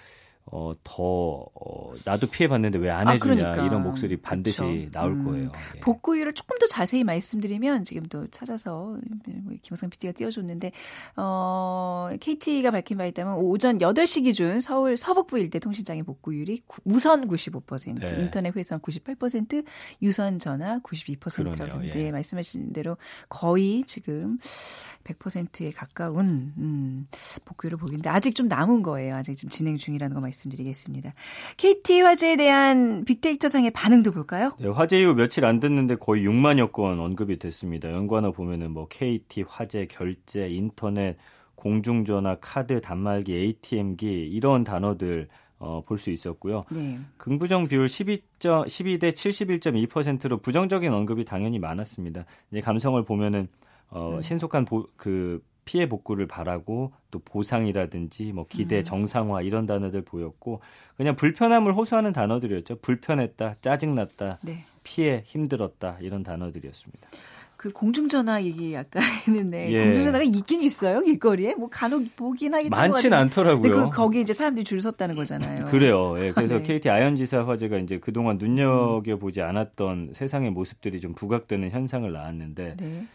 어, 0.52 0.72
더, 0.82 1.02
어, 1.54 1.92
나도 2.04 2.26
피해봤는데 2.26 2.78
왜안 2.80 3.06
아, 3.06 3.12
해주냐, 3.12 3.34
그러니까. 3.36 3.64
이런 3.66 3.84
목소리 3.84 4.16
반드시 4.16 4.58
그렇죠. 4.60 4.90
나올 4.90 5.12
음. 5.12 5.24
거예요. 5.24 5.52
예. 5.76 5.80
복구율을 5.80 6.32
조금 6.34 6.58
더 6.58 6.66
자세히 6.66 7.04
말씀드리면 7.04 7.84
지금 7.84 8.04
또 8.06 8.26
찾아서 8.28 8.96
뭐 9.28 9.54
김호상 9.62 9.90
PD가 9.90 10.12
띄워줬는데 10.12 10.72
어, 11.16 12.08
KT가 12.20 12.72
밝힌 12.72 12.98
바에 12.98 13.12
따르면 13.12 13.38
오전 13.38 13.78
8시 13.78 14.24
기준 14.24 14.60
서울 14.60 14.96
서북부 14.96 15.38
일대 15.38 15.60
통신장애 15.60 16.02
복구율이 16.02 16.62
구- 16.66 16.80
무선 16.84 17.28
95%, 17.28 18.00
네. 18.00 18.20
인터넷 18.20 18.56
회선 18.56 18.80
98%, 18.80 19.64
유선 20.02 20.40
전화 20.40 20.80
92%라고 20.80 21.52
그러네요. 21.54 21.74
하는데 21.76 22.06
예. 22.06 22.10
말씀하신 22.10 22.72
대로 22.72 22.96
거의 23.28 23.84
지금 23.86 24.36
100%에 25.04 25.70
가까운 25.70 26.52
음, 26.58 27.06
복구율을 27.44 27.78
보이는데 27.78 28.10
아직 28.10 28.34
좀 28.34 28.48
남은 28.48 28.82
거예요. 28.82 29.14
아직 29.16 29.34
좀 29.36 29.48
진행 29.50 29.76
중이라는 29.76 30.14
거 30.14 30.20
말씀드리겠습니다. 30.30 31.14
KT 31.56 32.00
화재에 32.00 32.36
대한 32.36 33.04
빅데이터 33.04 33.48
상의 33.48 33.70
반응도 33.70 34.12
볼까요? 34.12 34.52
네, 34.58 34.68
화재 34.68 34.98
이후 34.98 35.14
며칠 35.14 35.44
안 35.44 35.60
됐는데 35.60 35.96
거의 35.96 36.24
6만여 36.26 36.72
건 36.72 36.98
언급이 37.00 37.38
됐습니다. 37.38 37.90
연관어 37.90 38.32
보면은 38.32 38.72
뭐 38.72 38.88
KT 38.88 39.44
화재 39.48 39.86
결제, 39.86 40.48
인터넷, 40.48 41.16
공중전화, 41.54 42.38
카드, 42.40 42.80
단말기, 42.80 43.34
ATM기 43.34 44.28
이런 44.32 44.64
단어들 44.64 45.28
어, 45.58 45.82
볼 45.86 45.98
수 45.98 46.10
있었고요. 46.10 46.62
네. 46.70 46.98
긍부정 47.18 47.68
비율 47.68 47.86
12, 47.86 48.22
12대 48.38 49.10
71.2%로 49.10 50.38
부정적인 50.38 50.90
언급이 50.90 51.26
당연히 51.26 51.58
많았습니다. 51.58 52.24
이제 52.50 52.60
감성을 52.62 53.02
보면은 53.04 53.46
어, 53.90 54.14
음. 54.16 54.22
신속한 54.22 54.64
보, 54.64 54.88
그 54.96 55.42
피해 55.64 55.88
복구를 55.88 56.26
바라고 56.26 56.92
또 57.10 57.18
보상이라든지 57.20 58.32
뭐 58.32 58.46
기대 58.48 58.78
음. 58.78 58.84
정상화 58.84 59.42
이런 59.42 59.66
단어들 59.66 60.02
보였고 60.02 60.60
그냥 60.96 61.16
불편함을 61.16 61.74
호소하는 61.74 62.12
단어들이었죠. 62.12 62.76
불편했다, 62.80 63.56
짜증났다, 63.62 64.38
네. 64.42 64.64
피해 64.82 65.22
힘들었다 65.24 65.96
이런 66.00 66.22
단어들이었습니다. 66.22 67.08
그 67.56 67.70
공중전화 67.72 68.42
얘기 68.44 68.74
아까 68.74 69.00
했는데 69.28 69.70
예. 69.70 69.84
공중전화가 69.84 70.24
있긴 70.24 70.62
있어요 70.62 71.02
길거리에 71.02 71.54
뭐 71.56 71.68
간혹 71.68 72.16
보긴 72.16 72.52
것 72.52 72.70
많진. 72.70 73.12
않더라고요. 73.12 73.60
근데 73.60 73.76
그 73.76 73.90
거기 73.90 74.22
이제 74.22 74.32
사람들이 74.32 74.64
줄 74.64 74.80
섰다는 74.80 75.14
거잖아요. 75.14 75.66
그래요. 75.66 76.16
예, 76.20 76.32
그래서 76.34 76.56
네. 76.56 76.62
KT 76.62 76.88
아현지사 76.88 77.46
화재가 77.46 77.76
이제 77.76 77.98
그동안 77.98 78.38
눈여겨 78.38 79.18
보지 79.18 79.42
않았던 79.42 80.12
세상의 80.14 80.52
모습들이 80.52 81.00
좀 81.00 81.14
부각되는 81.14 81.70
현상을 81.70 82.10
낳았는데 82.10 82.76
네. 82.78 83.06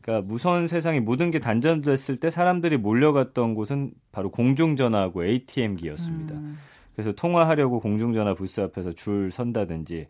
그러니까 0.00 0.26
무선 0.26 0.66
세상의 0.66 1.00
모든 1.00 1.30
게 1.30 1.38
단절됐을 1.38 2.16
때 2.16 2.30
사람들이 2.30 2.76
몰려갔던 2.76 3.54
곳은 3.54 3.92
바로 4.10 4.30
공중전화하고 4.30 5.24
ATM기였습니다. 5.24 6.34
음, 6.34 6.58
그래서 6.94 7.12
통화하려고 7.12 7.80
공중전화 7.80 8.34
부스 8.34 8.60
앞에서 8.60 8.92
줄 8.92 9.30
선다든지. 9.30 10.06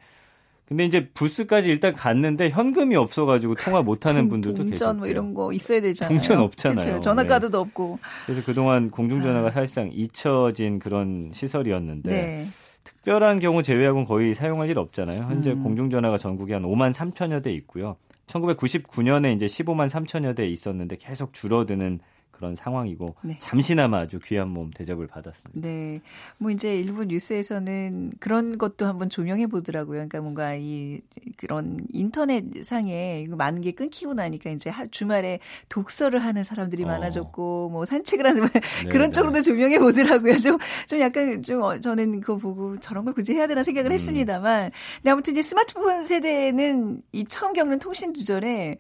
근데 0.67 0.85
이제 0.87 1.11
부스까지 1.13 1.69
일단 1.69 1.93
갔는데 1.93 2.49
현금이 2.49 2.97
없어가지고 2.97 3.57
통화 3.57 3.83
못하는 3.83 4.29
분들도 4.29 4.57
동전 4.57 4.71
계셨대요. 4.71 4.99
뭐 4.99 5.07
이런 5.07 5.35
거 5.35 5.53
있어야 5.53 5.81
되잖아요. 5.81 6.17
동전 6.17 6.39
없잖아요. 6.39 6.95
그쵸? 6.95 7.01
전화카드도 7.01 7.61
없고. 7.61 7.99
그래서 8.25 8.43
그동안 8.47 8.91
공중전화가 8.91 9.49
아. 9.49 9.51
사실상 9.51 9.91
잊혀진 9.93 10.79
그런 10.79 11.31
시설이었는데 11.35 12.11
네. 12.11 12.47
특별한 12.85 13.41
경우 13.41 13.63
제외하고는 13.63 14.07
거의 14.07 14.35
사용할 14.35 14.71
일 14.71 14.79
없잖아요. 14.79 15.25
현재 15.25 15.51
음. 15.51 15.63
공중전화가 15.63 16.17
전국에 16.17 16.55
한 16.55 16.63
5만 16.63 16.93
3천여 16.95 17.43
대 17.43 17.53
있고요. 17.53 17.97
1999년에 18.33 19.35
이제 19.35 19.47
15만 19.47 19.89
3천여 19.89 20.35
대 20.35 20.47
있었는데 20.47 20.97
계속 20.97 21.33
줄어드는 21.33 22.01
그런 22.43 22.57
상황이고 22.57 23.15
네. 23.23 23.37
잠시나마 23.39 23.99
아주 23.99 24.19
귀한 24.19 24.49
몸 24.49 24.73
대접을 24.73 25.07
받았습니다. 25.07 25.61
네. 25.69 26.01
뭐 26.39 26.51
이제 26.51 26.75
일부 26.77 27.05
뉴스에서는 27.05 28.15
그런 28.19 28.59
것도 28.59 28.85
한번 28.85 29.09
조명해 29.09 29.47
보더라고요. 29.47 29.93
그러니까 29.95 30.21
뭔가 30.21 30.57
이 30.57 31.01
그런 31.37 31.79
인터넷 31.93 32.65
상에 32.65 33.29
많은 33.31 33.61
게 33.61 33.71
끊기고 33.71 34.15
나니까 34.15 34.51
이제 34.51 34.71
하- 34.71 34.89
주말에 34.89 35.39
독서를 35.69 36.19
하는 36.19 36.43
사람들이 36.43 36.83
어. 36.83 36.89
많아졌고 36.89 37.69
뭐 37.71 37.85
산책을 37.85 38.27
하는 38.27 38.43
그런 38.91 39.11
네. 39.11 39.13
쪽으로도 39.13 39.43
조명해 39.43 39.79
보더라고요. 39.79 40.37
좀, 40.39 40.59
좀 40.89 40.99
약간 40.99 41.45
좀 41.45 41.63
어, 41.63 41.79
저는 41.79 42.23
그거 42.23 42.39
보고 42.39 42.77
저런 42.81 43.05
걸 43.05 43.15
굳이 43.15 43.35
해야 43.35 43.47
되나 43.47 43.63
생각을 43.63 43.93
음. 43.93 43.93
했습니다만. 43.93 44.73
근데 44.97 45.11
아무튼 45.11 45.33
이제 45.33 45.43
스마트폰 45.43 46.05
세대는 46.05 47.03
이 47.13 47.25
처음 47.27 47.53
겪는 47.53 47.79
통신 47.79 48.13
두절에 48.13 48.79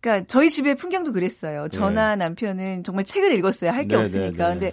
그러니까 0.00 0.26
저희 0.28 0.48
집의 0.50 0.76
풍경도 0.76 1.12
그랬어요. 1.12 1.68
저나 1.68 2.16
남편은 2.16 2.84
정말 2.84 3.04
책을 3.04 3.32
읽었어요. 3.32 3.70
할게 3.72 3.88
네, 3.88 3.96
없으니까. 3.96 4.48
네, 4.48 4.54
네. 4.54 4.60
근데 4.60 4.72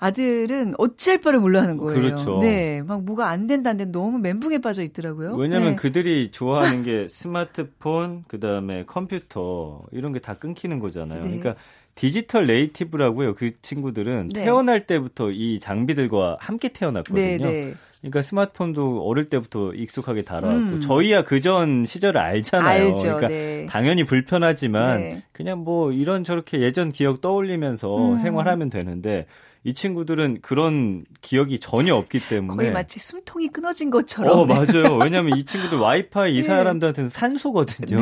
아들은 0.00 0.74
어찌할 0.76 1.20
바를 1.20 1.38
몰라 1.40 1.62
하는 1.62 1.76
거예요. 1.78 2.00
그렇죠. 2.00 2.38
네. 2.40 2.82
막 2.82 3.02
뭐가 3.04 3.28
안 3.28 3.46
된다 3.46 3.70
안 3.70 3.76
된다 3.76 3.98
너무 3.98 4.18
멘붕에 4.18 4.58
빠져 4.58 4.82
있더라고요. 4.82 5.34
왜냐하면 5.36 5.70
네. 5.70 5.76
그들이 5.76 6.30
좋아하는 6.32 6.82
게 6.82 7.06
스마트폰, 7.08 8.24
그 8.28 8.40
다음에 8.40 8.84
컴퓨터 8.86 9.82
이런 9.92 10.12
게 10.12 10.18
다 10.18 10.34
끊기는 10.34 10.78
거잖아요. 10.78 11.20
네. 11.22 11.38
그러니까 11.38 11.54
디지털 11.94 12.46
네이티브라고요. 12.46 13.34
그 13.34 13.52
친구들은 13.62 14.30
네. 14.34 14.44
태어날 14.44 14.86
때부터 14.86 15.30
이 15.30 15.60
장비들과 15.60 16.38
함께 16.40 16.68
태어났거든요. 16.68 17.22
네, 17.22 17.38
네. 17.38 17.74
그러니까 18.00 18.20
스마트폰도 18.20 19.06
어릴 19.06 19.26
때부터 19.26 19.72
익숙하게 19.72 20.22
달아왔고 20.22 20.60
음. 20.60 20.80
저희야 20.82 21.24
그전 21.24 21.86
시절을 21.86 22.20
알잖아요. 22.20 22.88
알죠. 22.88 23.02
그러니까 23.02 23.28
네. 23.28 23.66
당연히 23.66 24.04
불편하지만 24.04 25.00
네. 25.00 25.22
그냥 25.32 25.60
뭐 25.60 25.90
이런 25.90 26.22
저렇게 26.22 26.60
예전 26.60 26.92
기억 26.92 27.22
떠올리면서 27.22 28.12
음. 28.12 28.18
생활하면 28.18 28.68
되는데 28.68 29.26
이 29.62 29.72
친구들은 29.72 30.40
그런 30.42 31.06
기억이 31.22 31.58
전혀 31.58 31.94
없기 31.94 32.28
때문에 32.28 32.56
거의 32.56 32.70
마치 32.70 33.00
숨통이 33.00 33.48
끊어진 33.48 33.88
것처럼. 33.88 34.38
어 34.38 34.44
맞아요. 34.44 34.98
왜냐하면 35.02 35.38
이 35.38 35.44
친구들 35.44 35.78
와이파이 35.78 36.34
이 36.34 36.36
네. 36.36 36.42
사람들한테는 36.42 37.08
산소거든요. 37.08 37.96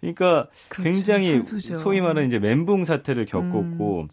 네. 0.00 0.12
그러니까 0.12 0.48
그렇죠. 0.68 0.82
굉장히 0.82 1.32
산소죠. 1.34 1.78
소위 1.78 2.00
말하는 2.00 2.28
이제 2.28 2.38
멘붕 2.38 2.84
사태를 2.84 3.26
겪었고 3.26 4.08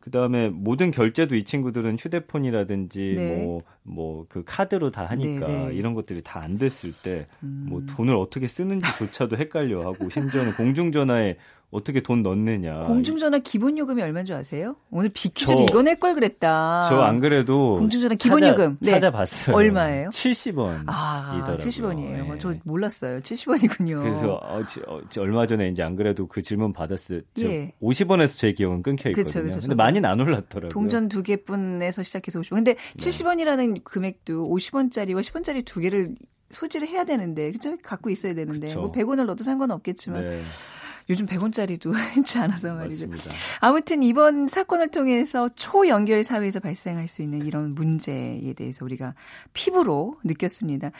그 0.00 0.10
다음에 0.10 0.48
모든 0.48 0.90
결제도 0.90 1.36
이 1.36 1.44
친구들은 1.44 1.96
휴대폰이라든지 1.98 3.14
네. 3.16 3.44
뭐뭐 3.94 4.26
그 4.28 4.42
카드로 4.46 4.90
다 4.90 5.04
하니까 5.04 5.46
네, 5.46 5.66
네. 5.68 5.74
이런 5.74 5.92
것들이 5.94 6.22
다 6.22 6.38
안 6.40 6.56
됐을 6.56 6.92
때뭐 7.02 7.26
음. 7.42 7.86
돈을 7.90 8.14
어떻게 8.14 8.46
쓰는지조차도 8.48 9.36
헷갈려 9.36 9.84
하고 9.84 10.08
심지어는 10.08 10.54
공중전화에 10.54 11.36
어떻게 11.70 12.00
돈 12.00 12.22
넣느냐. 12.22 12.84
공중전화 12.84 13.40
기본 13.40 13.76
요금이 13.76 14.00
얼마인 14.00 14.24
줄 14.24 14.34
아세요? 14.36 14.76
오늘 14.90 15.10
비키즈로 15.10 15.58
저- 15.58 15.64
이거 15.64 15.82
낼 15.82 15.98
걸 16.00 16.14
그랬다. 16.14 16.88
저 16.88 17.02
안 17.02 17.20
그래도 17.20 17.76
공중전화 17.78 18.14
기본 18.14 18.40
찾아, 18.40 18.52
요금. 18.52 18.76
네. 18.80 18.92
찾아봤어요. 18.92 19.54
얼마예요? 19.54 20.08
70원. 20.08 20.84
아, 20.86 21.34
이더라고요. 21.36 21.56
70원이에요. 21.58 22.34
예. 22.34 22.38
저 22.38 22.54
몰랐어요. 22.64 23.20
70원이군요. 23.20 24.00
그래서 24.02 24.34
어, 24.42 24.64
지- 24.66 24.80
어, 24.86 25.00
지- 25.10 25.20
얼마 25.20 25.46
전에 25.46 25.68
이제 25.68 25.82
안 25.82 25.94
그래도 25.94 26.26
그 26.26 26.40
질문 26.40 26.72
받았을 26.72 27.22
때 27.34 27.42
예. 27.42 27.72
50원에서 27.82 28.38
제 28.38 28.52
기억은 28.52 28.80
끊겨 28.82 29.10
있거든요. 29.10 29.24
그쵸, 29.42 29.42
그쵸. 29.56 29.60
근데. 29.68 29.74
많이는 29.74 30.08
안 30.08 30.18
올랐더라고요. 30.20 30.70
동전 30.70 31.08
두 31.08 31.22
개분에서 31.22 32.02
시작해서 32.02 32.40
50원. 32.40 32.54
근데 32.54 32.74
네. 32.74 32.96
70원이라는 32.96 33.84
금액도 33.84 34.48
50원짜리와 34.48 35.20
10원짜리 35.20 35.64
두 35.66 35.80
개를 35.80 36.14
소지를 36.50 36.88
해야 36.88 37.04
되는데, 37.04 37.50
그죠? 37.50 37.76
갖고 37.82 38.08
있어야 38.08 38.32
되는데. 38.32 38.68
그쵸. 38.68 38.80
뭐 38.80 38.90
100원을 38.92 39.26
넣어도 39.26 39.44
상관없겠지만 39.44 40.22
네, 40.22 40.40
요즘 41.10 41.26
100원짜리도 41.26 41.92
흔치 41.94 42.38
않아서 42.40 42.74
말이죠. 42.74 43.06
맞습니다. 43.08 43.36
아무튼 43.60 44.02
이번 44.02 44.48
사건을 44.48 44.90
통해서 44.90 45.48
초연결 45.50 46.22
사회에서 46.22 46.60
발생할 46.60 47.08
수 47.08 47.22
있는 47.22 47.46
이런 47.46 47.74
문제에 47.74 48.52
대해서 48.54 48.84
우리가 48.84 49.14
피부로 49.54 50.16
느꼈습니다. 50.24 50.90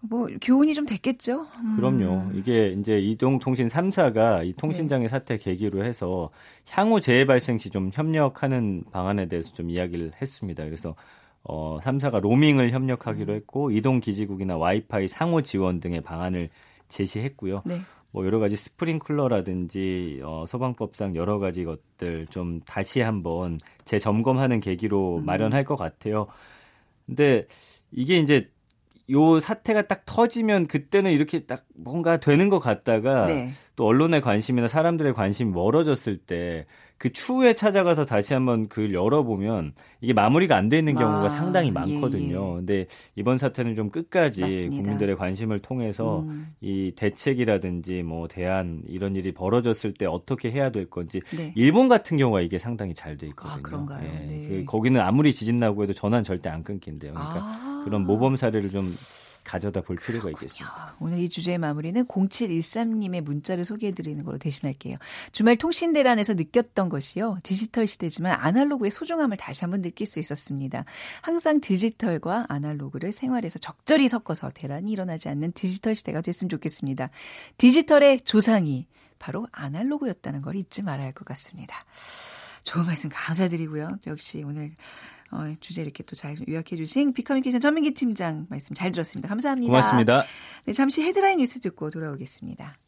뭐 0.00 0.26
교훈이 0.42 0.74
좀 0.74 0.84
됐겠죠? 0.84 1.46
음. 1.62 1.76
그럼요. 1.76 2.32
이게 2.34 2.68
이제 2.78 2.98
이동통신 2.98 3.68
3사가 3.68 4.46
이 4.46 4.52
통신장애 4.52 5.08
사태 5.08 5.38
계기로 5.38 5.82
해서 5.84 6.28
향후 6.70 7.00
재해 7.00 7.24
발생 7.24 7.56
시 7.56 7.70
좀 7.70 7.90
협력하는 7.92 8.84
방안에 8.92 9.28
대해서 9.28 9.54
좀 9.54 9.70
이야기를 9.70 10.12
했습니다. 10.20 10.64
그래서 10.64 10.94
어 11.42 11.78
3사가 11.82 12.20
로밍을 12.20 12.72
협력하기로 12.72 13.32
음. 13.32 13.36
했고 13.36 13.70
이동 13.70 14.00
기지국이나 14.00 14.56
와이파이 14.58 15.08
상호 15.08 15.40
지원 15.40 15.80
등의 15.80 16.02
방안을 16.02 16.50
제시했고요. 16.88 17.62
네. 17.64 17.80
뭐 18.14 18.24
여러 18.24 18.38
가지 18.38 18.54
스프링클러라든지 18.54 20.20
어, 20.22 20.44
소방법상 20.46 21.16
여러 21.16 21.40
가지 21.40 21.64
것들 21.64 22.28
좀 22.28 22.60
다시 22.60 23.00
한번 23.00 23.58
재점검하는 23.84 24.60
계기로 24.60 25.16
음. 25.16 25.24
마련할 25.26 25.64
것 25.64 25.74
같아요. 25.74 26.28
근데 27.06 27.48
이게 27.90 28.18
이제 28.20 28.52
요 29.10 29.38
사태가 29.40 29.82
딱 29.82 30.04
터지면 30.06 30.66
그때는 30.66 31.12
이렇게 31.12 31.40
딱 31.44 31.64
뭔가 31.74 32.18
되는 32.18 32.48
것 32.48 32.58
같다가 32.58 33.26
네. 33.26 33.50
또 33.76 33.86
언론의 33.86 34.20
관심이나 34.22 34.68
사람들의 34.68 35.14
관심이 35.14 35.50
멀어졌을 35.50 36.16
때 36.16 36.66
그 37.04 37.12
추후에 37.12 37.54
찾아가서 37.54 38.04
다시 38.04 38.34
한번 38.34 38.68
글 38.68 38.94
열어보면 38.94 39.74
이게 40.00 40.12
마무리가 40.12 40.56
안 40.56 40.68
돼 40.68 40.78
있는 40.78 40.94
경우가 40.94 41.24
아, 41.24 41.28
상당히 41.28 41.70
많거든요. 41.70 42.52
예, 42.52 42.52
예. 42.52 42.56
근데 42.56 42.86
이번 43.14 43.36
사태는 43.36 43.74
좀 43.74 43.90
끝까지 43.90 44.40
맞습니다. 44.40 44.76
국민들의 44.76 45.16
관심을 45.16 45.60
통해서 45.60 46.20
음. 46.20 46.54
이 46.62 46.92
대책이라든지 46.96 48.02
뭐 48.04 48.26
대안 48.28 48.82
이런 48.86 49.16
일이 49.16 49.32
벌어졌을 49.32 49.92
때 49.92 50.06
어떻게 50.06 50.50
해야 50.50 50.70
될 50.70 50.88
건지 50.88 51.20
네. 51.36 51.52
일본 51.56 51.88
같은 51.88 52.16
경우가 52.16 52.40
이게 52.40 52.58
상당히 52.58 52.94
잘 52.94 53.18
돼 53.18 53.26
있거든요. 53.28 53.54
아, 53.54 53.60
그런가요? 53.62 54.02
예. 54.02 54.24
네. 54.24 54.48
그 54.48 54.64
거기는 54.64 54.98
아무리 55.00 55.34
지진 55.34 55.58
나고 55.58 55.82
해도 55.82 55.92
전환 55.92 56.24
절대 56.24 56.48
안 56.48 56.64
끊긴대요. 56.64 57.12
그러니까 57.12 57.36
아. 57.42 57.73
그런 57.84 58.04
모범 58.04 58.36
사례를 58.36 58.70
좀 58.70 58.94
가져다 59.44 59.82
볼 59.82 59.96
필요가 59.96 60.24
그렇군요. 60.24 60.46
있겠습니다. 60.46 60.96
오늘 61.00 61.18
이 61.18 61.28
주제의 61.28 61.58
마무리는 61.58 62.06
0713님의 62.06 63.20
문자를 63.20 63.66
소개해드리는 63.66 64.24
걸로 64.24 64.38
대신할게요. 64.38 64.96
주말 65.32 65.56
통신대란에서 65.56 66.32
느꼈던 66.32 66.88
것이요. 66.88 67.38
디지털 67.42 67.86
시대지만 67.86 68.38
아날로그의 68.40 68.90
소중함을 68.90 69.36
다시 69.36 69.60
한번 69.60 69.82
느낄 69.82 70.06
수 70.06 70.18
있었습니다. 70.18 70.86
항상 71.20 71.60
디지털과 71.60 72.46
아날로그를 72.48 73.12
생활에서 73.12 73.58
적절히 73.58 74.08
섞어서 74.08 74.50
대란이 74.50 74.90
일어나지 74.90 75.28
않는 75.28 75.52
디지털 75.52 75.94
시대가 75.94 76.22
됐으면 76.22 76.48
좋겠습니다. 76.48 77.10
디지털의 77.58 78.22
조상이 78.22 78.86
바로 79.18 79.46
아날로그였다는 79.52 80.40
걸 80.40 80.56
잊지 80.56 80.82
말아야 80.82 81.06
할 81.06 81.12
것 81.12 81.26
같습니다. 81.26 81.84
좋은 82.64 82.86
말씀 82.86 83.10
감사드리고요. 83.12 83.98
역시 84.06 84.42
오늘 84.42 84.72
어, 85.34 85.52
주제 85.60 85.82
이렇게 85.82 86.02
또 86.04 86.14
잘 86.14 86.36
요약해 86.48 86.76
주신 86.76 87.12
비커뮤니케이션 87.12 87.60
전민기 87.60 87.92
팀장 87.92 88.46
말씀 88.48 88.74
잘 88.74 88.92
들었습니다. 88.92 89.28
감사합니다. 89.28 89.68
고맙습니다. 89.68 90.24
네, 90.64 90.72
잠시 90.72 91.02
헤드라인 91.02 91.38
뉴스 91.38 91.58
듣고 91.60 91.90
돌아오겠습니다. 91.90 92.78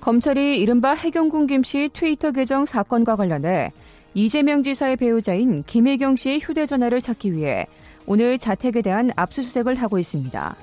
검찰이 0.00 0.58
이른바 0.60 0.94
해경군 0.94 1.46
김씨 1.48 1.90
트위터 1.92 2.30
계정 2.30 2.64
사건과 2.64 3.16
관련해 3.16 3.72
이재명 4.14 4.62
지사의 4.62 4.96
배우자인 4.96 5.62
김혜경 5.64 6.16
씨의 6.16 6.40
휴대전화를 6.40 7.00
찾기 7.00 7.32
위해 7.32 7.66
오늘 8.06 8.38
자택에 8.38 8.82
대한 8.82 9.10
압수수색을 9.16 9.74
하고 9.74 9.98
있습니다. 9.98 10.56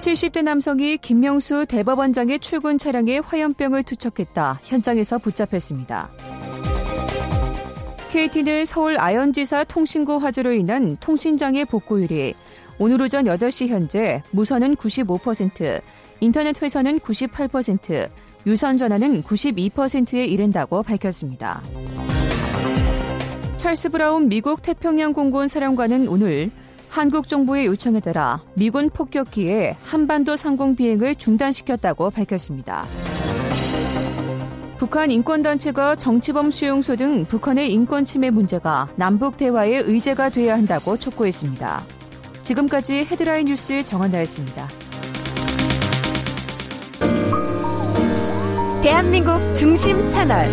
70대 0.00 0.42
남성이 0.42 0.96
김명수 0.96 1.66
대법원장의 1.68 2.38
출근 2.38 2.78
차량에 2.78 3.18
화염병을 3.18 3.82
투척했다. 3.82 4.58
현장에서 4.64 5.18
붙잡혔습니다. 5.18 6.10
KT는 8.10 8.64
서울 8.64 8.98
아현지사 8.98 9.64
통신구 9.64 10.16
화재로 10.16 10.52
인한 10.52 10.96
통신장애 11.00 11.66
복구율이 11.66 12.32
오늘 12.78 13.02
오전 13.02 13.26
8시 13.26 13.68
현재 13.68 14.22
무선은 14.30 14.76
95%, 14.76 15.82
인터넷 16.20 16.60
회선은 16.60 17.00
98%, 17.00 18.08
유선 18.46 18.78
전화는 18.78 19.22
92%에 19.22 20.24
이른다고 20.24 20.82
밝혔습니다. 20.82 21.62
찰스 23.58 23.90
브라운 23.90 24.30
미국 24.30 24.62
태평양 24.62 25.12
공군 25.12 25.46
사령관은 25.46 26.08
오늘 26.08 26.50
한국 26.90 27.28
정부의 27.28 27.66
요청에 27.66 28.00
따라 28.00 28.42
미군 28.54 28.90
폭격기에 28.90 29.76
한반도 29.82 30.34
상공 30.34 30.74
비행을 30.74 31.14
중단시켰다고 31.14 32.10
밝혔습니다. 32.10 32.84
북한 34.76 35.10
인권단체가 35.10 35.94
정치범 35.94 36.50
수용소 36.50 36.96
등 36.96 37.24
북한의 37.26 37.72
인권 37.72 38.04
침해 38.04 38.30
문제가 38.30 38.88
남북 38.96 39.36
대화의 39.36 39.84
의제가 39.86 40.30
돼야 40.30 40.54
한다고 40.54 40.96
촉구했습니다. 40.96 41.84
지금까지 42.42 43.06
헤드라인 43.08 43.46
뉴스 43.46 43.82
정한나였습니다. 43.84 44.68
대한민국 48.82 49.38
중심 49.54 50.08
채널 50.10 50.48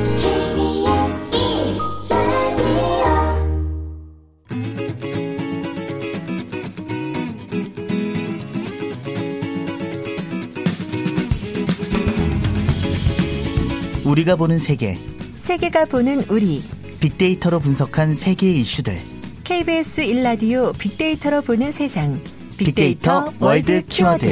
우리가 14.17 14.35
보는 14.35 14.57
세계. 14.57 14.95
세계가 15.35 15.85
보는 15.85 16.23
우리. 16.31 16.63
빅데이터로 16.99 17.59
분석한 17.59 18.15
세계의 18.15 18.61
이슈들. 18.61 18.97
KBS 19.43 20.01
1라디오 20.01 20.73
빅데이터로 20.73 21.43
보는 21.43 21.69
세상. 21.69 22.19
빅데이터, 22.57 23.25
빅데이터 23.25 23.45
월드 23.45 23.85
키워드. 23.85 24.25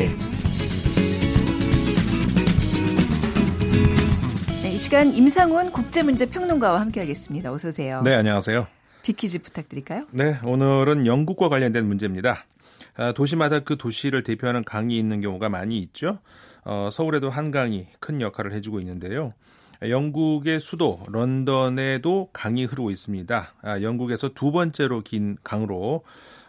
네, 4.64 4.74
이 4.74 4.78
시간 4.80 5.14
임상훈 5.14 5.72
국제문제평론가와 5.72 6.82
함께하겠습니다. 6.82 7.54
어서 7.54 7.68
오세요. 7.68 8.02
네, 8.02 8.16
안녕하세요. 8.16 8.66
빅퀴즈 9.04 9.38
부탁드릴까요? 9.44 10.08
네, 10.10 10.40
오늘은 10.44 11.06
영국과 11.06 11.48
관련된 11.48 11.86
문제입니다. 11.86 12.46
아, 12.96 13.12
도시마다 13.12 13.60
그 13.60 13.78
도시를 13.78 14.24
대표하는 14.24 14.64
강이 14.64 14.98
있는 14.98 15.22
경우가 15.22 15.50
많이 15.50 15.78
있죠. 15.78 16.18
어, 16.64 16.90
서울에도 16.92 17.30
한강이 17.30 17.86
큰 18.00 18.20
역할을 18.20 18.52
해주고 18.54 18.80
있는데요. 18.80 19.34
영국의 19.82 20.60
수도 20.60 21.02
런던에도 21.08 22.30
강이 22.34 22.66
흐르고 22.66 22.92
있습니다. 22.92 23.54
아, 23.62 23.82
영국에서 23.82 24.30
두 24.30 24.52
번째로 24.52 25.02
긴 25.02 25.38
강으로 25.44 26.04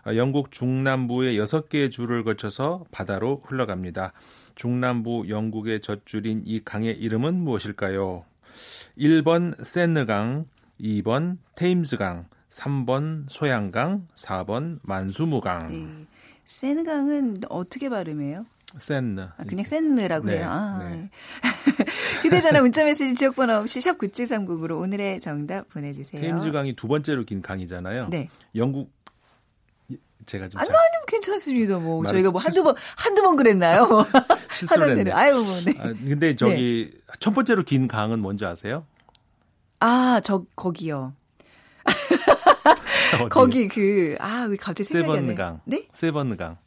아, 0.05 0.15
영국 0.15 0.53
중남부의 0.53 1.37
여섯 1.37 1.69
개의 1.69 1.91
줄을 1.91 2.25
거쳐서 2.25 2.85
바다로 2.91 3.43
흘러갑니다. 3.45 4.12
중남부 4.55 5.27
영국의 5.29 5.81
젖줄인 5.81 6.43
이 6.47 6.61
강의 6.65 6.97
이름은 6.97 7.35
무엇일까요? 7.35 8.25
1번 8.99 9.62
샌느강, 9.62 10.47
2번 10.81 11.39
테임스강, 11.57 12.29
3번 12.49 13.25
소양강, 13.29 14.09
4번 14.15 14.79
만수무강. 14.83 15.73
네. 15.73 16.07
샌강은 16.45 17.41
어떻게 17.49 17.89
발음해요? 17.89 18.47
센느. 18.79 19.21
아, 19.21 19.45
그냥 19.47 19.65
센느라고 19.65 20.27
네, 20.27 20.39
해요. 20.39 20.49
아, 20.49 20.89
네. 20.89 21.11
네. 22.07 22.29
휴대전화 22.29 22.61
문자메시지 22.61 23.14
지역번호 23.14 23.55
없이 23.55 23.81
샵 23.81 23.99
9730으로 23.99 24.81
오늘의 24.81 25.21
정답 25.21 25.69
보내주세요. 25.69 26.21
테임즈 26.21 26.53
강이 26.53 26.75
두 26.75 26.88
번째로 26.88 27.25
긴 27.25 27.42
강이잖아요. 27.42 28.09
네. 28.11 28.29
영국 28.55 28.95
제가 30.27 30.49
좀 30.49 30.61
아니, 30.61 30.69
아니 30.69 30.79
괜찮습니다. 31.07 31.79
뭐 31.79 32.05
저희가 32.05 32.31
뭐 32.31 32.40
한두 32.40 32.62
번 32.64 32.75
한두 32.97 33.23
번 33.23 33.37
그랬나요? 33.37 33.87
뭐 33.87 34.05
실수를 34.53 34.97
했네. 34.99 35.12
아유 35.12 35.35
뭐 35.35 35.45
네. 35.64 35.75
아, 35.79 35.85
근데 35.92 36.35
저기 36.35 36.90
네. 36.92 37.01
첫 37.21 37.33
번째로 37.33 37.62
긴 37.62 37.87
강은 37.87 38.21
뭔지 38.21 38.45
아세요? 38.45 38.85
아, 39.81 40.21
저 40.25 40.45
거기요. 40.57 41.14
거기 43.31 43.69
그 43.69 44.16
아, 44.19 44.47
왜 44.49 44.57
갑자기 44.57 44.85
생각이 44.85 45.19
안 45.19 45.27
나요? 45.35 45.61
네? 45.64 45.87
세번강. 45.92 46.59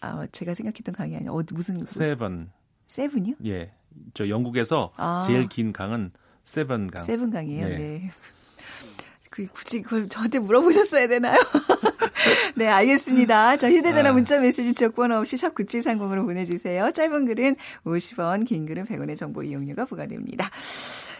아, 0.00 0.26
제가 0.32 0.54
생각했던 0.54 0.94
강이 0.94 1.16
아니라 1.16 1.32
어 1.32 1.42
무슨 1.52 1.84
세븐. 1.84 2.50
세븐이요? 2.86 3.34
예. 3.46 3.72
저 4.14 4.28
영국에서 4.28 4.92
아. 4.96 5.22
제일 5.26 5.48
긴 5.48 5.72
강은 5.72 6.12
세븐 6.44 6.90
강. 6.90 7.02
세븐 7.02 7.30
강이에요. 7.30 7.68
네. 7.68 7.76
네. 7.76 8.10
그 9.30 9.46
굳이 9.48 9.82
그걸 9.82 10.08
저한테 10.08 10.38
물어보셨어야 10.38 11.08
되나요? 11.08 11.38
네, 12.56 12.68
알겠습니다. 12.68 13.58
자, 13.58 13.70
휴대전화 13.70 14.10
아. 14.10 14.12
문자 14.12 14.38
메시지 14.38 14.72
지역번호 14.72 15.16
없이 15.16 15.36
샵 15.36 15.54
9730으로 15.54 16.24
보내주세요. 16.24 16.90
짧은 16.92 17.26
글은 17.26 17.56
50원, 17.84 18.46
긴 18.46 18.66
글은 18.66 18.86
100원의 18.86 19.16
정보 19.16 19.42
이용료가 19.42 19.84
부과됩니다. 19.84 20.50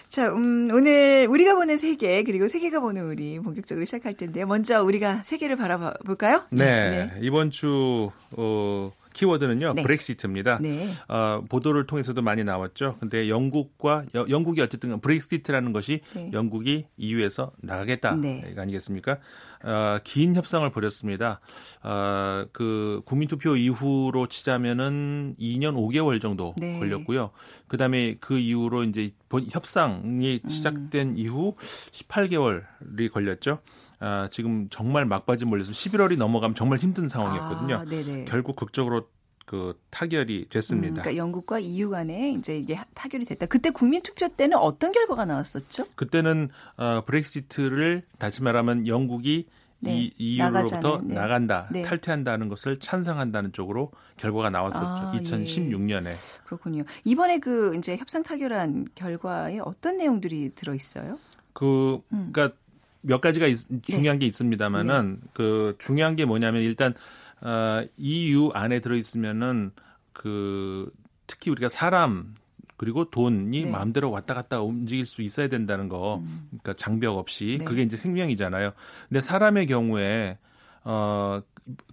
자, 0.08 0.28
음, 0.28 0.70
오늘 0.72 1.26
우리가 1.28 1.56
보는 1.56 1.76
세계 1.76 2.22
그리고 2.22 2.48
세계가 2.48 2.80
보는 2.80 3.04
우리 3.04 3.38
본격적으로 3.38 3.84
시작할 3.84 4.14
텐데요. 4.14 4.46
먼저 4.46 4.82
우리가 4.82 5.22
세계를 5.22 5.56
바라볼까요? 5.56 6.44
네, 6.50 7.10
네. 7.12 7.18
이번 7.20 7.50
주 7.50 8.10
어, 8.30 8.90
키워드는요 9.16 9.72
네. 9.72 9.82
브렉시트입니다. 9.82 10.58
네. 10.60 10.90
어, 11.08 11.42
보도를 11.48 11.86
통해서도 11.86 12.20
많이 12.20 12.44
나왔죠. 12.44 12.96
근데 13.00 13.30
영국과 13.30 14.04
여, 14.14 14.26
영국이 14.28 14.60
어쨌든 14.60 15.00
브렉시트라는 15.00 15.72
것이 15.72 16.00
네. 16.14 16.30
영국이 16.34 16.84
EU에서 16.98 17.52
나가겠다 17.62 18.14
네. 18.14 18.54
아니겠습니까? 18.56 19.18
어, 19.64 19.98
긴 20.04 20.34
협상을 20.34 20.68
벌였습니다. 20.70 21.40
어, 21.82 22.44
그 22.52 23.00
국민투표 23.06 23.56
이후로 23.56 24.26
치자면은 24.26 25.34
2년 25.40 25.74
5개월 25.74 26.20
정도 26.20 26.54
네. 26.58 26.78
걸렸고요. 26.78 27.30
그다음에 27.68 28.16
그 28.20 28.38
이후로 28.38 28.84
이제 28.84 29.10
협상이 29.50 30.40
음. 30.44 30.48
시작된 30.48 31.08
음. 31.08 31.14
이후 31.16 31.54
18개월이 31.90 33.10
걸렸죠. 33.10 33.60
아, 33.98 34.28
지금 34.30 34.68
정말 34.68 35.06
막바지 35.06 35.44
몰려서 35.44 35.72
11월이 35.72 36.18
넘어가면 36.18 36.54
정말 36.54 36.78
힘든 36.78 37.08
상황이었거든요. 37.08 37.76
아, 37.76 37.84
결국 38.26 38.56
극적으로 38.56 39.08
그 39.46 39.80
타결이 39.90 40.48
됐습니다. 40.50 40.88
음, 40.88 41.02
그러니까 41.02 41.16
영국과 41.16 41.60
EU 41.60 41.88
간에 41.88 42.32
이제 42.32 42.58
이게 42.58 42.76
타결이 42.94 43.24
됐다. 43.24 43.46
그때 43.46 43.70
국민 43.70 44.02
투표 44.02 44.28
때는 44.28 44.58
어떤 44.58 44.90
결과가 44.90 45.24
나왔었죠? 45.24 45.86
그때는 45.94 46.50
어, 46.76 47.02
브렉시트를 47.06 48.02
다시 48.18 48.42
말하면 48.42 48.88
영국이 48.88 49.46
네, 49.78 49.98
이 49.98 50.12
EU로부터 50.18 51.00
네. 51.04 51.14
나간다, 51.14 51.68
네. 51.70 51.82
탈퇴한다는 51.82 52.48
것을 52.48 52.78
찬성한다는 52.78 53.52
쪽으로 53.52 53.92
결과가 54.16 54.50
나왔었죠. 54.50 54.84
아, 54.84 55.12
예. 55.14 55.20
2016년에. 55.20 56.10
그렇군요. 56.44 56.84
이번에 57.04 57.38
그 57.38 57.76
이제 57.76 57.96
협상 57.96 58.22
타결한 58.22 58.86
결과에 58.94 59.60
어떤 59.60 59.98
내용들이 59.98 60.54
들어 60.54 60.74
있어요? 60.74 61.18
그 61.52 61.98
음. 62.12 62.30
그러니까 62.32 62.56
몇 63.02 63.20
가지가 63.20 63.46
있- 63.46 63.66
중요한 63.82 64.18
게 64.18 64.26
있습니다만은 64.26 65.18
네. 65.22 65.28
그 65.32 65.74
중요한 65.78 66.16
게 66.16 66.24
뭐냐면 66.24 66.62
일단 66.62 66.94
어, 67.40 67.82
EU 67.96 68.50
안에 68.54 68.80
들어 68.80 68.96
있으면은 68.96 69.70
그 70.12 70.90
특히 71.26 71.50
우리가 71.50 71.68
사람 71.68 72.34
그리고 72.76 73.08
돈이 73.10 73.64
네. 73.64 73.70
마음대로 73.70 74.10
왔다 74.10 74.34
갔다 74.34 74.60
움직일 74.60 75.06
수 75.06 75.22
있어야 75.22 75.48
된다는 75.48 75.88
거. 75.88 76.22
그러니까 76.48 76.74
장벽 76.74 77.16
없이 77.16 77.56
네. 77.58 77.64
그게 77.64 77.82
이제 77.82 77.96
생명이잖아요. 77.96 78.72
근데 79.08 79.20
사람의 79.20 79.66
경우에 79.66 80.38
어 80.84 81.40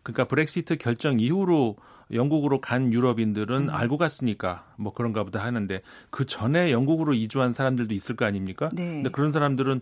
그러니까 0.04 0.26
브렉시트 0.26 0.78
결정 0.78 1.20
이후로 1.20 1.78
영국으로 2.12 2.60
간 2.62 2.92
유럽인들은 2.94 3.70
알고 3.70 3.98
갔으니까 3.98 4.66
뭐 4.78 4.94
그런가 4.94 5.24
보다 5.24 5.44
하는데 5.44 5.80
그 6.12 6.26
전에 6.26 6.72
영국으로 6.72 7.14
이주한 7.14 7.54
사람들도 7.54 7.94
있을 7.94 8.16
거 8.16 8.26
아닙니까? 8.26 8.70
네. 8.74 8.86
근데 8.96 9.10
그런 9.10 9.32
사람들은 9.32 9.82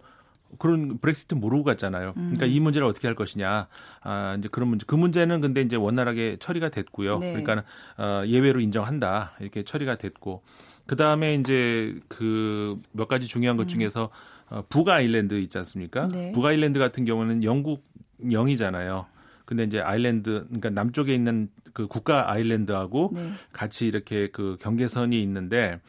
그런 0.59 0.97
브렉시트 0.99 1.35
모르고 1.35 1.63
갔잖아요. 1.63 2.13
그러니까 2.13 2.45
음. 2.45 2.51
이 2.51 2.59
문제를 2.59 2.87
어떻게 2.87 3.07
할 3.07 3.15
것이냐. 3.15 3.67
아, 4.03 4.35
이제 4.37 4.49
그런 4.51 4.69
문제. 4.69 4.85
그 4.87 4.95
문제는 4.95 5.41
근데 5.41 5.61
이제 5.61 5.75
원활하게 5.75 6.37
처리가 6.37 6.69
됐고요. 6.69 7.19
네. 7.19 7.33
그러니까 7.33 7.63
어, 7.97 8.23
예외로 8.25 8.59
인정한다. 8.59 9.33
이렇게 9.39 9.63
처리가 9.63 9.97
됐고. 9.97 10.43
그다음에 10.87 11.35
이제 11.35 11.95
그 12.07 12.77
몇 12.91 13.07
가지 13.07 13.27
중요한 13.27 13.57
것 13.57 13.67
중에서 13.67 14.09
어, 14.49 14.63
북 14.69 14.89
아일랜드 14.89 15.35
있지 15.39 15.57
않습니까? 15.57 16.05
음. 16.05 16.11
네. 16.11 16.31
북 16.33 16.45
아일랜드 16.45 16.79
같은 16.79 17.05
경우는 17.05 17.43
영국 17.43 17.85
영이잖아요. 18.31 19.05
근데 19.45 19.63
이제 19.63 19.79
아일랜드 19.79 20.45
그러니까 20.45 20.69
남쪽에 20.69 21.13
있는 21.13 21.49
그 21.73 21.87
국가 21.87 22.31
아일랜드하고 22.31 23.11
네. 23.13 23.31
같이 23.51 23.87
이렇게 23.87 24.27
그 24.27 24.57
경계선이 24.61 25.21
있는데 25.23 25.79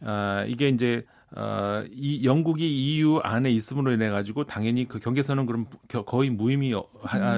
아 0.00 0.44
이게 0.48 0.68
이제 0.68 1.04
어, 1.34 1.82
이 1.92 2.24
영국이 2.24 2.66
EU 2.68 3.18
안에 3.22 3.50
있음으로 3.50 3.92
인해 3.92 4.10
가지고 4.10 4.44
당연히 4.44 4.86
그 4.86 4.98
경계선은 4.98 5.46
그럼 5.46 5.66
겨- 5.88 6.04
거의 6.04 6.28
무의미한 6.28 6.82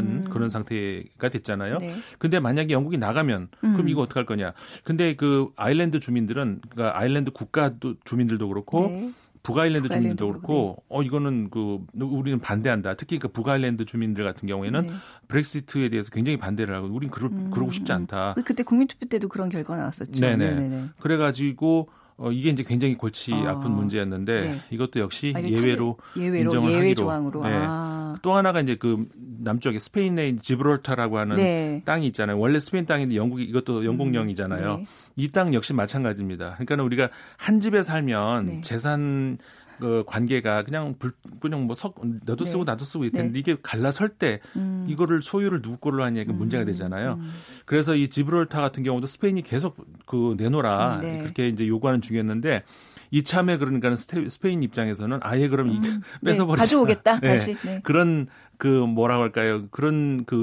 음. 0.05 0.25
그런 0.31 0.49
상태가 0.49 1.29
됐잖아요. 1.29 1.79
네. 1.79 1.95
근데 2.19 2.41
만약에 2.41 2.73
영국이 2.75 2.99
나가면 2.99 3.49
그럼 3.61 3.81
음. 3.81 3.89
이거 3.89 4.03
어떡할 4.03 4.27
거냐? 4.27 4.53
근데 4.83 5.15
그 5.15 5.49
아일랜드 5.57 6.01
주민들은 6.01 6.61
그러니까 6.71 6.99
아일랜드 6.99 7.31
국가 7.31 7.79
도 7.79 7.95
주민들도 8.05 8.49
그렇고 8.49 8.89
네. 8.89 9.11
북아일랜드 9.45 9.89
주민들도 9.91 10.27
그렇고 10.27 10.83
어 10.89 11.03
이거는 11.03 11.51
그 11.51 11.79
우리는 12.01 12.39
반대한다. 12.41 12.95
특히 12.95 13.19
그 13.19 13.29
북아일랜드 13.29 13.85
주민들 13.85 14.25
같은 14.25 14.49
경우에는 14.49 14.87
네. 14.87 14.93
브렉시트에 15.29 15.91
대해서 15.91 16.11
굉장히 16.11 16.39
반대를 16.39 16.75
하고 16.75 16.89
우린 16.89 17.11
그러, 17.11 17.29
음, 17.29 17.51
그러고 17.51 17.71
싶지 17.71 17.93
않다. 17.93 18.33
그- 18.37 18.43
그때 18.43 18.63
국민투표 18.63 19.05
때도 19.07 19.29
그런 19.29 19.51
결과 19.51 19.77
나왔었죠. 19.77 20.19
네네. 20.19 20.49
네네네. 20.55 20.85
그래가지고 20.99 21.89
어, 22.17 22.31
이게 22.31 22.51
이제 22.51 22.63
굉장히 22.63 22.95
골치 22.95 23.33
아, 23.35 23.51
아픈 23.51 23.73
문제였는데 23.73 24.41
네. 24.41 24.61
이것도 24.71 25.01
역시 25.01 25.33
아, 25.37 25.43
예외로 25.43 25.97
예외로 26.17 26.51
인정을 26.51 26.71
예외 26.71 26.81
하기로. 26.91 26.95
조항으로. 26.95 27.43
네. 27.43 27.51
아. 27.53 28.15
또 28.23 28.37
하나가 28.37 28.61
이제 28.61 28.77
그 28.77 29.05
남쪽에 29.41 29.81
스페인의 29.81 30.39
지브롤타라고 30.39 31.19
하는 31.19 31.37
네. 31.37 31.83
땅이 31.85 32.07
있잖아요. 32.09 32.39
원래 32.39 32.61
스페인 32.61 32.87
땅인데 32.87 33.17
영국이 33.17 33.43
이것도 33.43 33.85
영국령이잖아요. 33.85 34.77
네. 34.77 34.87
이땅 35.17 35.55
역시 35.55 35.73
마찬가지입니다. 35.73 36.57
그러니까 36.59 36.85
우리가 36.85 37.09
한 37.37 37.59
집에 37.59 37.83
살면 37.83 38.47
네. 38.47 38.61
재산 38.61 39.39
그 39.79 40.05
관계가 40.07 40.63
그냥 40.63 40.95
불, 40.99 41.13
그냥 41.41 41.67
뭐 41.67 41.75
석, 41.75 42.01
너도 42.25 42.45
네. 42.45 42.51
쓰고 42.51 42.65
나도 42.65 42.85
쓰고 42.85 43.05
이럴 43.05 43.13
텐데 43.13 43.33
네. 43.33 43.39
이게 43.39 43.57
갈라설 43.63 44.11
때 44.11 44.41
음. 44.57 44.87
이거를 44.89 45.23
소유를 45.23 45.63
누구 45.63 45.77
걸로 45.79 46.05
하냐 46.05 46.23
이게 46.23 46.33
문제가 46.33 46.65
되잖아요. 46.65 47.15
음. 47.15 47.33
그래서 47.65 47.95
이 47.95 48.09
지브롤타 48.09 48.61
같은 48.61 48.83
경우도 48.83 49.07
스페인이 49.07 49.43
계속 49.43 49.77
그 50.07 50.35
내놓으라 50.39 50.97
음, 50.97 51.01
네. 51.01 51.19
그렇게 51.23 51.49
이제 51.49 51.67
요구하는 51.67 52.01
중이었는데 52.01 52.63
이참에 53.11 53.59
그러니까 53.59 53.95
스페인 53.97 54.63
입장에서는 54.63 55.21
아예 55.23 55.49
그럼 55.49 55.69
이 55.71 55.81
네. 55.81 56.01
뺏어버리자. 56.25 56.63
가져오겠다 56.63 57.21
네. 57.21 57.29
다시. 57.29 57.57
네. 57.65 57.81
그런 57.85 58.27
그 58.59 58.67
뭐라고 58.69 59.23
할까요? 59.23 59.67
그런 59.71 60.25
그 60.25 60.37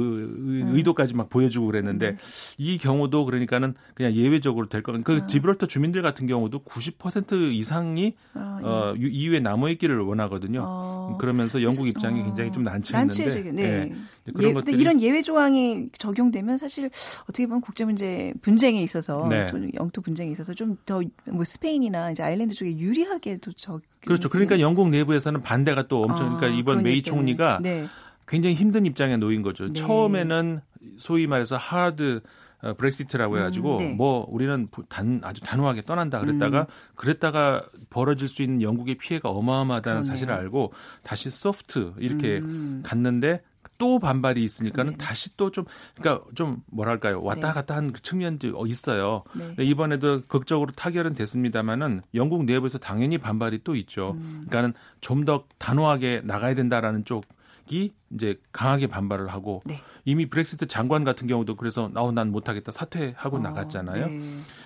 의- 0.46 0.62
음. 0.64 0.76
의도까지 0.76 1.14
막 1.16 1.30
보여주고 1.30 1.68
그랬는데 1.68 2.18
이 2.58 2.78
경우도 2.78 3.26
그러니까는 3.26 3.74
그냥 3.94 4.14
예외적으로 4.14 4.68
될 4.70 4.84
거. 4.84 4.92
그 5.04 5.20
아. 5.24 5.28
지브롤터 5.28 5.68
주민들 5.68 6.02
같은 6.02 6.28
경우도 6.28 6.64
90% 6.64 7.52
이상이 7.54 8.14
아, 8.34 8.60
예. 8.62 8.66
어 8.68 8.96
이후에 8.98 9.40
남아 9.40 9.70
있기를 9.72 10.00
원하거든요. 10.00 10.62
어. 10.66 11.18
그러면서 11.20 11.62
영국 11.64 11.88
입장이 11.88 12.22
어. 12.22 12.24
굉장히 12.26 12.52
좀 12.52 12.64
난처했는데. 12.64 13.52
네. 13.54 13.64
예. 13.64 13.94
그런 14.34 14.50
예, 14.50 14.54
것들이 14.54 14.72
근데 14.74 14.82
이런 14.82 15.02
예외 15.02 15.22
조항이 15.22 15.90
적용되면 15.98 16.58
사실 16.58 16.90
어떻게 17.24 17.48
보면 17.48 17.62
국제 17.62 17.86
문제 17.86 18.34
분쟁에 18.42 18.82
있어서 18.84 19.28
네. 19.30 19.48
또 19.48 19.58
영토 19.74 20.02
분쟁에 20.02 20.32
있어서 20.32 20.54
좀 20.54 20.78
더 20.86 21.02
뭐 21.26 21.44
스페인이나 21.44 22.12
이제 22.12 22.24
아일랜드 22.24 22.54
쪽에 22.56 22.78
유리하게도 22.78 23.54
적 23.54 23.82
그렇죠. 24.06 24.30
그러니까 24.30 24.60
영국 24.60 24.90
내부에서는 24.90 25.42
반대가 25.42 25.88
또 25.88 26.02
엄청 26.04 26.38
그러니까 26.38 26.48
이번 26.60 26.82
메이 26.84 27.02
총리가 27.02 27.60
네. 27.62 27.86
굉장히 28.32 28.56
힘든 28.56 28.86
입장에 28.86 29.18
놓인 29.18 29.42
거죠. 29.42 29.66
네. 29.66 29.72
처음에는 29.74 30.62
소위 30.98 31.28
말해서 31.28 31.58
하드 31.58 32.22
어, 32.64 32.74
브렉시트라고 32.76 33.38
해가지고 33.40 33.74
음, 33.74 33.78
네. 33.80 33.94
뭐 33.96 34.26
우리는 34.30 34.68
부- 34.72 34.86
단 34.88 35.20
아주 35.24 35.42
단호하게 35.42 35.82
떠난다 35.82 36.20
그랬다가 36.20 36.68
그랬다가 36.96 37.64
벌어질 37.90 38.28
수 38.28 38.44
있는 38.44 38.62
영국의 38.62 38.96
피해가 38.96 39.30
어마어마하다는 39.30 40.02
그러네요. 40.04 40.12
사실을 40.14 40.34
알고 40.36 40.72
다시 41.04 41.30
소프트 41.32 41.94
이렇게 41.98 42.38
음. 42.38 42.82
갔는데 42.86 43.42
또 43.80 43.98
반발이 43.98 44.44
있으니까는 44.44 44.92
네. 44.92 44.98
다시 44.98 45.36
또 45.38 45.50
좀 45.50 45.66
그러니까 45.96 46.24
좀 46.36 46.62
뭐랄까요 46.68 47.24
왔다 47.24 47.48
네. 47.48 47.54
갔다 47.54 47.76
한 47.76 47.92
측면도 48.00 48.54
어, 48.62 48.68
있어요. 48.68 49.24
네. 49.34 49.56
이번에도 49.66 50.22
극적으로 50.28 50.72
타결은 50.72 51.16
됐습니다만은 51.16 52.02
영국 52.14 52.46
내부에서 52.46 52.78
당연히 52.78 53.18
반발이 53.18 53.62
또 53.64 53.76
있죠. 53.76 54.12
음. 54.18 54.44
그러니까는 54.48 54.74
좀 55.02 55.26
더 55.26 55.46
단호하게 55.58 56.22
나가야 56.26 56.54
된다라는 56.54 57.06
쪽 57.06 57.26
이 57.72 57.92
이제 58.14 58.36
강하게 58.52 58.88
반발을 58.88 59.30
하고 59.30 59.62
네. 59.66 59.82
이미 60.06 60.26
브렉시트 60.26 60.68
장관 60.68 61.04
같은 61.04 61.28
경우도 61.28 61.56
그래서 61.56 61.90
나오 61.94 62.12
난 62.12 62.32
못하겠다 62.32 62.72
사퇴하고 62.72 63.38
어, 63.38 63.40
나갔잖아요. 63.40 64.08
네. 64.08 64.22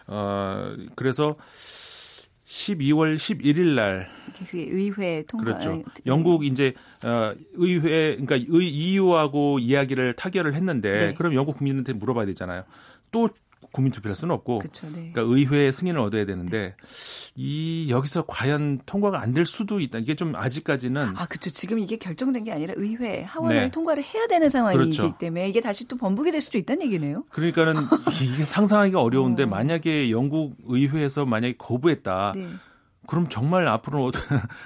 어 0.07 0.75
그래서 0.95 1.35
12월 2.45 3.15
11일 3.15 3.75
날 3.75 4.07
의회 4.53 5.23
통과 5.27 5.45
그렇죠. 5.45 5.71
아니, 5.71 5.83
영국 6.05 6.45
이제 6.45 6.73
어 7.03 7.33
의회 7.53 8.17
그러니까 8.17 8.35
의 8.35 8.69
EU하고 8.69 9.59
이야기를 9.59 10.15
타결을 10.15 10.55
했는데 10.55 11.07
네. 11.07 11.13
그럼 11.13 11.33
영국 11.33 11.57
국민한테 11.57 11.93
물어봐야 11.93 12.25
되잖아요. 12.25 12.63
또 13.11 13.29
국민 13.75 13.91
투표할 13.91 14.15
수는 14.15 14.33
없고 14.33 14.59
그렇죠. 14.59 14.87
네. 14.87 15.11
그러니까 15.13 15.21
의회의 15.21 15.71
승인을 15.71 15.99
얻어야 15.99 16.25
되는데 16.25 16.75
이 17.35 17.87
여기서 17.89 18.23
과연 18.27 18.79
통과가 18.85 19.21
안 19.21 19.35
될 19.35 19.45
수도 19.45 19.81
있다. 19.81 19.97
이게 19.99 20.15
좀 20.15 20.33
아직까지는 20.33 21.13
아, 21.17 21.25
그렇죠. 21.25 21.49
지금 21.49 21.77
이게 21.77 21.97
결정된 21.97 22.45
게 22.45 22.53
아니라 22.53 22.73
의회 22.77 23.23
하원을 23.23 23.55
네. 23.55 23.71
통과를 23.71 24.01
해야 24.01 24.27
되는 24.27 24.49
상황이기 24.49 24.97
그렇죠. 24.97 25.17
때문에 25.17 25.49
이게 25.49 25.59
다시 25.59 25.85
또 25.89 25.97
번복이 25.97 26.31
될 26.31 26.41
수도 26.41 26.57
있다는 26.57 26.83
얘기네요. 26.83 27.25
그러니까는 27.31 27.73
이게 28.23 28.43
상상하기가 28.43 29.01
어려운데 29.01 29.43
어. 29.43 29.47
만약에 29.47 30.09
영국 30.11 30.55
의회에서 30.67 31.25
만약에 31.25 31.55
거부했다. 31.57 32.31
네. 32.33 32.47
그럼 33.07 33.27
정말 33.29 33.67
앞으로 33.67 34.11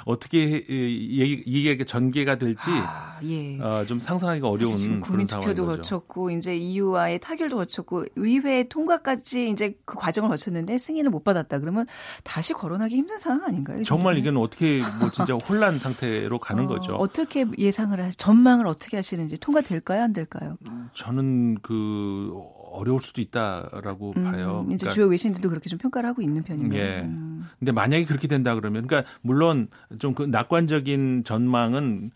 어떻게 0.06 0.43
이- 0.69 1.43
이게 1.45 1.84
전개가 1.84 2.38
될지 2.38 2.69
아, 2.69 3.17
예. 3.23 3.60
어, 3.60 3.86
좀 3.86 3.99
상상하기가 3.99 4.47
어려운 4.47 4.75
지금 4.75 5.02
그런 5.02 5.25
거죠. 5.25 5.82
거쳤고 5.82 6.32
이제 6.32 6.56
EU와의 6.58 7.19
타결도 7.19 7.58
거쳤고 7.58 8.06
의회 8.15 8.63
통과까지 8.67 9.49
이제 9.49 9.75
그 9.86 9.95
과정을 9.97 10.30
거쳤는데 10.30 10.78
승인을 10.78 11.10
못 11.12 11.23
받았다 11.23 11.60
그러면 11.60 11.86
다시 12.23 12.54
거론하기 12.54 12.95
힘든 12.95 13.19
상황 13.19 13.43
아닌가요? 13.45 13.82
이 13.82 13.84
정말? 13.84 14.17
이건 14.17 14.38
어떻게 14.38 14.82
뭐 14.99 15.10
진짜 15.12 15.34
혼란 15.47 15.78
상태로 15.78 16.39
가는 16.39 16.65
어, 16.65 16.67
거죠. 16.67 16.93
어떻게 16.95 17.45
예상을 17.58 17.99
하, 17.99 18.10
전망을 18.12 18.67
어떻게 18.67 18.97
하시는지 18.97 19.38
통과될까요, 19.38 20.04
안 20.04 20.13
될까요? 20.13 20.58
저는 20.93 21.56
그 21.62 22.32
어려울 22.72 23.02
수도 23.02 23.22
있다라고 23.22 24.14
음, 24.18 24.24
봐요. 24.24 24.66
이제 24.68 24.78
그러니까 24.78 24.90
주요 24.90 25.08
외신들도 25.08 25.50
그렇게 25.50 25.70
좀 25.70 25.80
평가를 25.80 26.10
하고 26.10 26.22
있는 26.22 26.44
편이네요. 26.44 26.80
예. 26.80 27.02
음. 27.02 27.48
근데 27.58 27.72
만약에 27.72 28.06
그렇게 28.06 28.28
된다 28.28 28.56
그러면 28.56 28.86
그러니까 28.88 29.10
물론 29.22 29.68
좀 29.98 30.14
그 30.14 30.24
낙관적인 30.24 31.24
전망은 31.24 32.12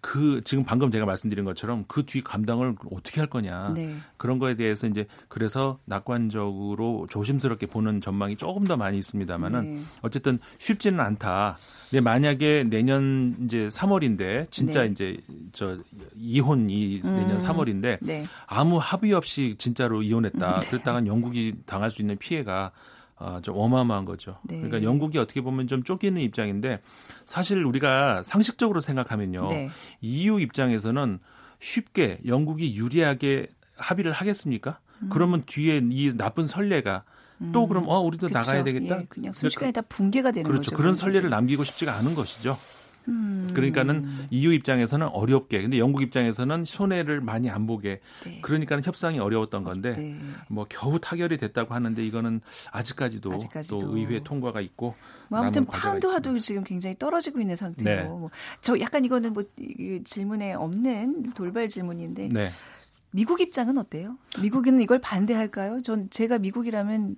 그 0.00 0.40
지금 0.44 0.64
방금 0.64 0.90
제가 0.90 1.06
말씀드린 1.06 1.44
것처럼 1.44 1.84
그 1.86 2.04
뒤 2.04 2.22
감당을 2.22 2.74
어떻게 2.92 3.20
할 3.20 3.28
거냐 3.28 3.72
네. 3.74 3.96
그런 4.16 4.38
거에 4.38 4.54
대해서 4.54 4.86
이제 4.86 5.06
그래서 5.28 5.78
낙관적으로 5.84 7.06
조심스럽게 7.10 7.66
보는 7.66 8.00
전망이 8.00 8.36
조금 8.36 8.64
더 8.64 8.76
많이 8.76 8.98
있습니다만은 8.98 9.62
네. 9.62 9.82
어쨌든 10.02 10.38
쉽지는 10.58 11.00
않다. 11.00 11.58
근데 11.90 12.00
만약에 12.00 12.64
내년 12.64 13.36
이제 13.44 13.68
3월인데 13.68 14.50
진짜 14.50 14.82
네. 14.82 14.88
이제 14.88 15.16
저 15.52 15.78
이혼이 16.16 17.00
내년 17.02 17.32
음. 17.32 17.38
3월인데 17.38 17.98
네. 18.00 18.24
아무 18.46 18.78
합의 18.78 19.12
없이 19.12 19.56
진짜로 19.58 20.02
이혼했다. 20.02 20.60
그랬다간 20.70 21.06
영국이 21.06 21.54
당할 21.66 21.90
수 21.90 22.00
있는 22.02 22.16
피해가 22.16 22.70
어, 23.20 23.40
좀 23.42 23.56
어마어마한 23.58 24.04
거죠. 24.04 24.38
네. 24.44 24.56
그러니까 24.56 24.82
영국이 24.82 25.18
어떻게 25.18 25.40
보면 25.40 25.66
좀 25.66 25.82
쫓기는 25.82 26.20
입장인데 26.20 26.80
사실 27.24 27.64
우리가 27.64 28.22
상식적으로 28.22 28.80
생각하면요. 28.80 29.48
네. 29.50 29.70
EU 30.00 30.40
입장에서는 30.40 31.18
쉽게 31.58 32.20
영국이 32.26 32.76
유리하게 32.76 33.48
합의를 33.76 34.12
하겠습니까? 34.12 34.78
그러면 35.10 35.42
뒤에 35.46 35.80
이 35.90 36.16
나쁜 36.16 36.46
선례가 36.46 37.02
또 37.52 37.68
그럼 37.68 37.88
어 37.88 38.00
우리도 38.00 38.26
음. 38.26 38.28
그쵸. 38.28 38.38
나가야 38.38 38.64
되겠다. 38.64 39.00
예, 39.00 39.06
그냥 39.08 39.32
순식간에 39.32 39.70
다 39.70 39.80
붕괴가 39.88 40.32
되는 40.32 40.44
그렇죠. 40.48 40.70
거죠. 40.70 40.76
그런 40.76 40.82
그런 40.82 40.94
선례를. 40.94 41.30
남기고 41.30 41.62
싶지가 41.62 41.96
않은 41.98 42.14
것이죠. 42.14 42.56
음. 43.08 43.50
그러니까는 43.54 44.06
EU 44.30 44.52
입장에서는 44.52 45.06
어렵게, 45.08 45.62
근데 45.62 45.78
영국 45.78 46.02
입장에서는 46.02 46.64
손해를 46.64 47.20
많이 47.20 47.50
안 47.50 47.66
보게. 47.66 47.98
네. 48.24 48.40
그러니까는 48.42 48.84
협상이 48.84 49.18
어려웠던 49.18 49.64
건데 49.64 49.92
네. 49.96 50.18
뭐 50.48 50.66
겨우 50.68 50.98
타결이 51.00 51.38
됐다고 51.38 51.74
하는데 51.74 52.04
이거는 52.04 52.40
아직까지도, 52.70 53.32
아직까지도. 53.32 53.78
또 53.78 53.96
의회 53.96 54.22
통과가 54.22 54.60
있고 54.60 54.94
뭐 55.28 55.40
아무튼 55.40 55.64
파운드화도. 55.64 56.38
지금 56.38 56.62
굉장히 56.62 56.96
떨어지고 56.98 57.40
있는 57.40 57.56
상태고 57.56 57.88
네. 57.90 58.04
뭐 58.04 58.30
저 58.60 58.78
약간 58.80 59.04
이거는 59.04 59.32
뭐이 59.32 60.02
질문에 60.04 60.52
없는 60.54 61.30
돌발 61.30 61.68
질문인데 61.68 62.28
네. 62.28 62.48
미국 63.10 63.40
입장은 63.40 63.78
어때요? 63.78 64.16
미국은 64.40 64.80
이걸 64.80 65.00
반대할까요? 65.00 65.80
전 65.82 66.10
제가 66.10 66.38
미국이라면 66.38 67.16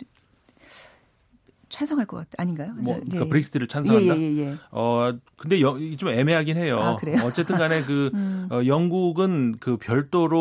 찬성할 1.70 2.04
것 2.06 2.16
같, 2.18 2.26
아닌가요? 2.36 2.72
뭐 2.76 2.96
네. 2.96 3.00
그러니까 3.08 3.30
브렉시트를 3.30 3.68
찬성한다. 3.68 4.16
예, 4.16 4.20
예, 4.20 4.36
예, 4.36 4.38
예. 4.50 4.54
어 4.72 5.12
근데 5.36 5.60
여, 5.62 5.78
좀 5.96 6.10
애매하긴 6.10 6.56
해요. 6.58 6.78
아, 6.80 6.96
그래요? 6.96 7.20
어쨌든 7.24 7.56
간에 7.56 7.82
그 7.82 8.10
음. 8.14 8.48
어, 8.50 8.60
영국은 8.66 9.56
그 9.60 9.76
별도로 9.76 10.40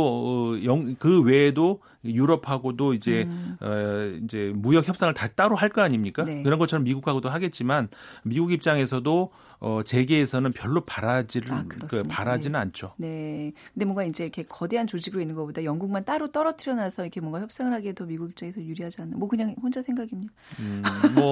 어, 0.58 0.64
영, 0.66 0.96
그 1.00 1.22
외에도 1.22 1.80
유럽하고도 2.04 2.94
이제 2.94 3.26
음. 3.28 3.58
어, 3.62 4.18
이제 4.24 4.52
무역 4.56 4.88
협상을 4.88 5.14
다 5.14 5.28
따로 5.28 5.56
할 5.56 5.70
거 5.70 5.82
아닙니까? 5.84 6.24
네. 6.26 6.42
그런 6.42 6.58
것처럼 6.58 6.84
미국하고도 6.84 7.30
하겠지만 7.30 7.90
미국 8.24 8.52
입장에서도 8.52 9.32
어, 9.60 9.82
재계에서는 9.84 10.54
별로 10.54 10.82
바라지를 10.82 11.52
아, 11.54 11.66
그, 11.68 11.78
그렇습니다. 11.78 12.16
바라지는 12.16 12.54
네. 12.54 12.58
않죠. 12.60 12.94
네. 12.98 13.52
근데 13.74 13.86
뭔가 13.86 14.04
이제 14.04 14.24
이렇게 14.24 14.44
거대한 14.44 14.88
조직으로 14.88 15.22
있는 15.22 15.36
것보다 15.36 15.64
영국만 15.64 16.06
따로 16.06 16.32
떨어뜨려 16.32 16.76
놔서 16.76 17.04
이렇게 17.04 17.20
뭔가 17.20 17.42
협상을 17.42 17.72
하기에 17.74 17.94
더 17.94 18.06
미국 18.06 18.30
입장에서 18.30 18.62
유리하지 18.62 19.02
않나. 19.02 19.18
뭐 19.18 19.28
그냥 19.28 19.56
혼자 19.62 19.82
생각입니다. 19.82 20.34
음, 20.60 20.82
뭐 21.16 21.32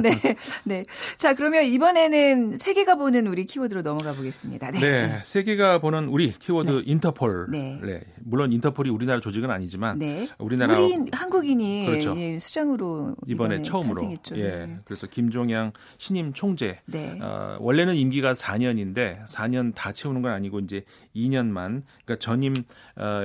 네. 0.00 0.10
네. 0.64 0.84
자, 1.18 1.34
그러면 1.34 1.64
이번에는 1.64 2.58
세계가 2.58 2.94
보는 2.94 3.26
우리 3.26 3.46
키워드로 3.46 3.82
넘어가 3.82 4.12
보겠습니다. 4.12 4.70
네. 4.70 4.80
네, 4.80 5.20
세계가 5.24 5.80
보는 5.80 6.08
우리 6.08 6.32
키워드 6.32 6.84
인터폴. 6.86 7.48
네. 7.50 8.00
물론 8.20 8.52
인터폴이 8.52 8.90
우리나라 8.90 9.20
조직은 9.20 9.50
아니지만 9.50 9.98
네. 9.98 10.28
우리나라 10.38 10.78
우리 10.78 10.96
한국인이 11.12 11.86
그렇죠. 11.86 12.16
예, 12.16 12.38
수장으로 12.38 13.14
이번에, 13.26 13.62
처음으로 13.62 13.94
탄생했죠. 13.94 14.36
예 14.38 14.66
네. 14.66 14.78
그래서 14.84 15.06
김종양 15.06 15.72
신임 15.98 16.32
총재 16.32 16.80
네. 16.86 17.18
어, 17.22 17.55
원래는 17.60 17.96
임기가 17.96 18.32
4년인데 18.32 19.24
4년 19.26 19.74
다 19.74 19.92
채우는 19.92 20.22
건 20.22 20.32
아니고 20.32 20.60
이제 20.60 20.84
2년만 21.14 21.82
그러니까 22.04 22.16
전임 22.18 22.54
어, 22.96 23.22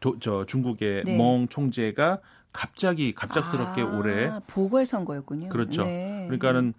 도, 0.00 0.18
저 0.20 0.44
중국의 0.46 1.04
네. 1.04 1.16
멍 1.16 1.48
총재가 1.48 2.20
갑자기 2.52 3.12
갑작스럽게 3.12 3.82
아, 3.82 3.86
올해 3.86 4.30
보궐 4.48 4.84
선거였군요. 4.86 5.48
그렇죠. 5.50 5.84
네. 5.84 6.24
그러니까는 6.26 6.74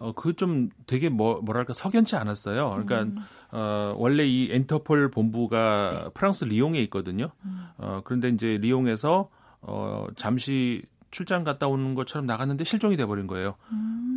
어, 0.00 0.12
그 0.12 0.32
좀 0.34 0.70
되게 0.86 1.08
뭐 1.08 1.40
뭐랄까 1.42 1.72
석연치 1.72 2.16
않았어요. 2.16 2.70
그러니까 2.70 3.02
음. 3.02 3.16
어, 3.50 3.94
원래 3.96 4.24
이 4.24 4.48
엔터폴 4.52 5.10
본부가 5.10 6.02
네. 6.04 6.10
프랑스 6.14 6.44
리옹에 6.44 6.80
있거든요. 6.82 7.30
음. 7.44 7.66
어, 7.78 8.00
그런데 8.04 8.28
이제 8.28 8.58
리옹에서 8.58 9.28
어, 9.62 10.06
잠시 10.16 10.82
출장 11.10 11.44
갔다 11.44 11.66
오는 11.68 11.94
것처럼 11.94 12.26
나갔는데 12.26 12.64
실종이 12.64 12.96
돼 12.96 13.06
버린 13.06 13.26
거예요. 13.26 13.56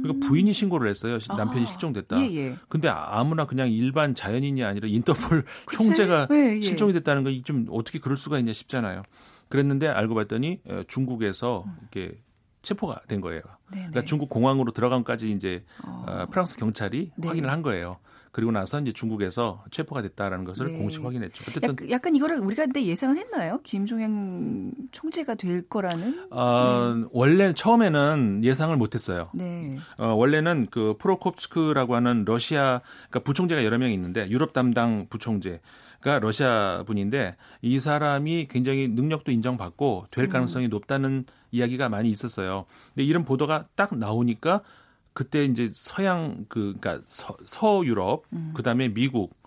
그러니까 0.02 0.28
부인이 0.28 0.52
신고를 0.54 0.90
했어요. 0.90 1.18
남편이 1.28 1.62
음. 1.62 1.64
아, 1.64 1.66
실종됐다. 1.66 2.22
예, 2.22 2.36
예. 2.36 2.58
근데 2.70 2.88
아무나 2.90 3.46
그냥 3.46 3.72
일반 3.72 4.16
자연인이 4.16 4.64
아니라 4.64 4.88
인터폴 4.88 5.44
글쎄, 5.66 5.84
총재가 5.84 6.28
예, 6.32 6.58
예. 6.58 6.62
실종이 6.62 6.94
됐다는 6.94 7.24
건 7.24 7.32
좀 7.44 7.66
어떻게 7.72 8.00
그럴 8.00 8.18
수가 8.18 8.40
있냐 8.40 8.54
싶잖아요. 8.54 9.04
그랬는데 9.50 9.88
알고 9.88 10.16
봤더니 10.16 10.62
어, 10.68 10.82
중국에서 10.88 11.66
이렇게 11.82 12.22
체포가 12.62 13.02
된 13.08 13.22
거예요. 13.22 13.42
네, 13.72 13.78
그러니까 13.80 14.02
네. 14.02 14.06
중국 14.06 14.30
공항으로 14.30 14.72
들어간까지 14.72 15.32
이제 15.32 15.64
어. 15.84 16.06
어, 16.08 16.26
프랑스 16.30 16.58
경찰이 16.58 17.12
네. 17.16 17.28
확인을 17.28 17.50
한 17.50 17.62
거예요. 17.62 17.98
그리고 18.32 18.52
나서 18.52 18.80
이제 18.80 18.94
중국에서 18.94 19.64
체포가 19.72 20.02
됐다라는 20.02 20.46
것을 20.46 20.72
네. 20.72 20.78
공식 20.78 21.04
확인했죠. 21.04 21.44
어쨌든 21.48 21.70
약간, 21.70 21.90
약간 21.90 22.16
이거를 22.16 22.40
우리가 22.40 22.66
근데 22.66 22.84
예상은 22.86 23.18
했나요? 23.18 23.60
김종현 23.64 24.72
총재가 24.92 25.36
될 25.36 25.68
거라는? 25.68 26.28
어, 26.32 27.08
원래 27.12 27.54
처음에는 27.54 28.44
예상을 28.44 28.76
못했어요. 28.78 29.30
네. 29.34 29.78
어, 29.98 30.14
원래는 30.14 30.68
그 30.72 30.96
프로콥스크라고 30.98 31.96
하는 31.96 32.24
러시아 32.26 32.82
그러니까 33.10 33.20
부총재가 33.20 33.66
여러 33.66 33.78
명 33.78 33.92
있는데 33.92 34.30
유럽 34.30 34.54
담당 34.54 35.08
부총재 35.10 35.60
가 36.02 36.18
러시아 36.18 36.84
분인데 36.88 37.36
이 37.62 37.80
사람이 37.80 38.48
굉장히 38.50 38.88
능력도 38.88 39.32
인정받고 39.32 40.08
될 40.10 40.30
가능성이 40.30 40.68
높다는 40.68 41.26
이야기가 41.52 41.90
많이 41.90 42.10
있었어요. 42.10 42.66
근데 42.96 43.04
이런 43.06 43.24
보도가 43.24 43.68
딱 43.76 43.96
나오니까 43.96 44.62
그때 45.14 45.46
이제 45.46 45.70
서양 45.74 46.46
그 46.48 46.76
그러니까 46.80 47.04
서, 47.08 47.36
서유럽 47.46 48.24
그다음에 48.54 48.88
미국 48.88 49.42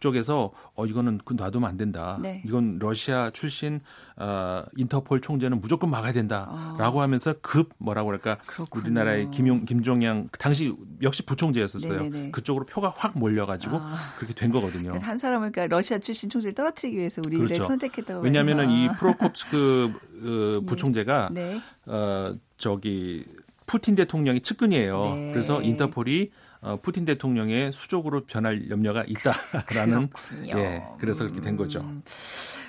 쪽에서 0.00 0.50
어 0.74 0.86
이거는 0.86 1.20
그 1.24 1.34
놔두면 1.34 1.68
안 1.68 1.76
된다. 1.76 2.18
네. 2.20 2.42
이건 2.44 2.78
러시아 2.78 3.30
출신 3.30 3.80
어 4.16 4.64
인터폴 4.76 5.20
총재는 5.20 5.60
무조건 5.60 5.90
막아야 5.90 6.12
된다라고 6.12 7.00
아. 7.00 7.02
하면서 7.02 7.34
급 7.40 7.70
뭐라고 7.78 8.06
그럴까 8.06 8.38
그렇군요. 8.46 8.82
우리나라의 8.82 9.30
김용 9.30 9.64
김종양 9.64 10.28
그 10.32 10.38
당시 10.38 10.74
역시 11.02 11.22
부총재였었어요. 11.24 12.02
네네네. 12.02 12.30
그쪽으로 12.30 12.64
표가 12.64 12.94
확 12.96 13.18
몰려 13.18 13.46
가지고 13.46 13.76
아. 13.76 13.98
그렇게 14.16 14.34
된 14.34 14.50
거거든요. 14.50 14.96
한 15.00 15.18
사람을 15.18 15.52
그러니까 15.52 15.76
러시아 15.76 15.98
출신 15.98 16.28
총재를 16.28 16.54
떨어뜨리기 16.54 16.96
위해서 16.96 17.20
우리를 17.24 17.46
그렇죠. 17.46 17.64
선택했다고. 17.64 18.22
왜냐하면은 18.22 18.66
봐요. 18.66 18.76
이 18.76 18.88
아. 18.88 18.92
프로콥스크 18.92 19.92
어, 20.22 20.60
부총재가 20.66 21.28
네. 21.32 21.60
어 21.86 22.34
저기 22.56 23.24
푸틴 23.70 23.94
대통령이 23.94 24.40
측근이에요. 24.40 25.14
네. 25.14 25.30
그래서 25.32 25.62
인터폴이 25.62 26.30
어, 26.62 26.78
푸틴 26.82 27.04
대통령의 27.04 27.70
수족으로 27.70 28.24
변할 28.26 28.68
염려가 28.68 29.04
있다라는 29.06 30.08
그렇군요. 30.10 30.58
예, 30.58 30.82
그래서 30.98 31.22
그렇게 31.22 31.40
된 31.40 31.56
거죠. 31.56 31.78
음. 31.80 32.02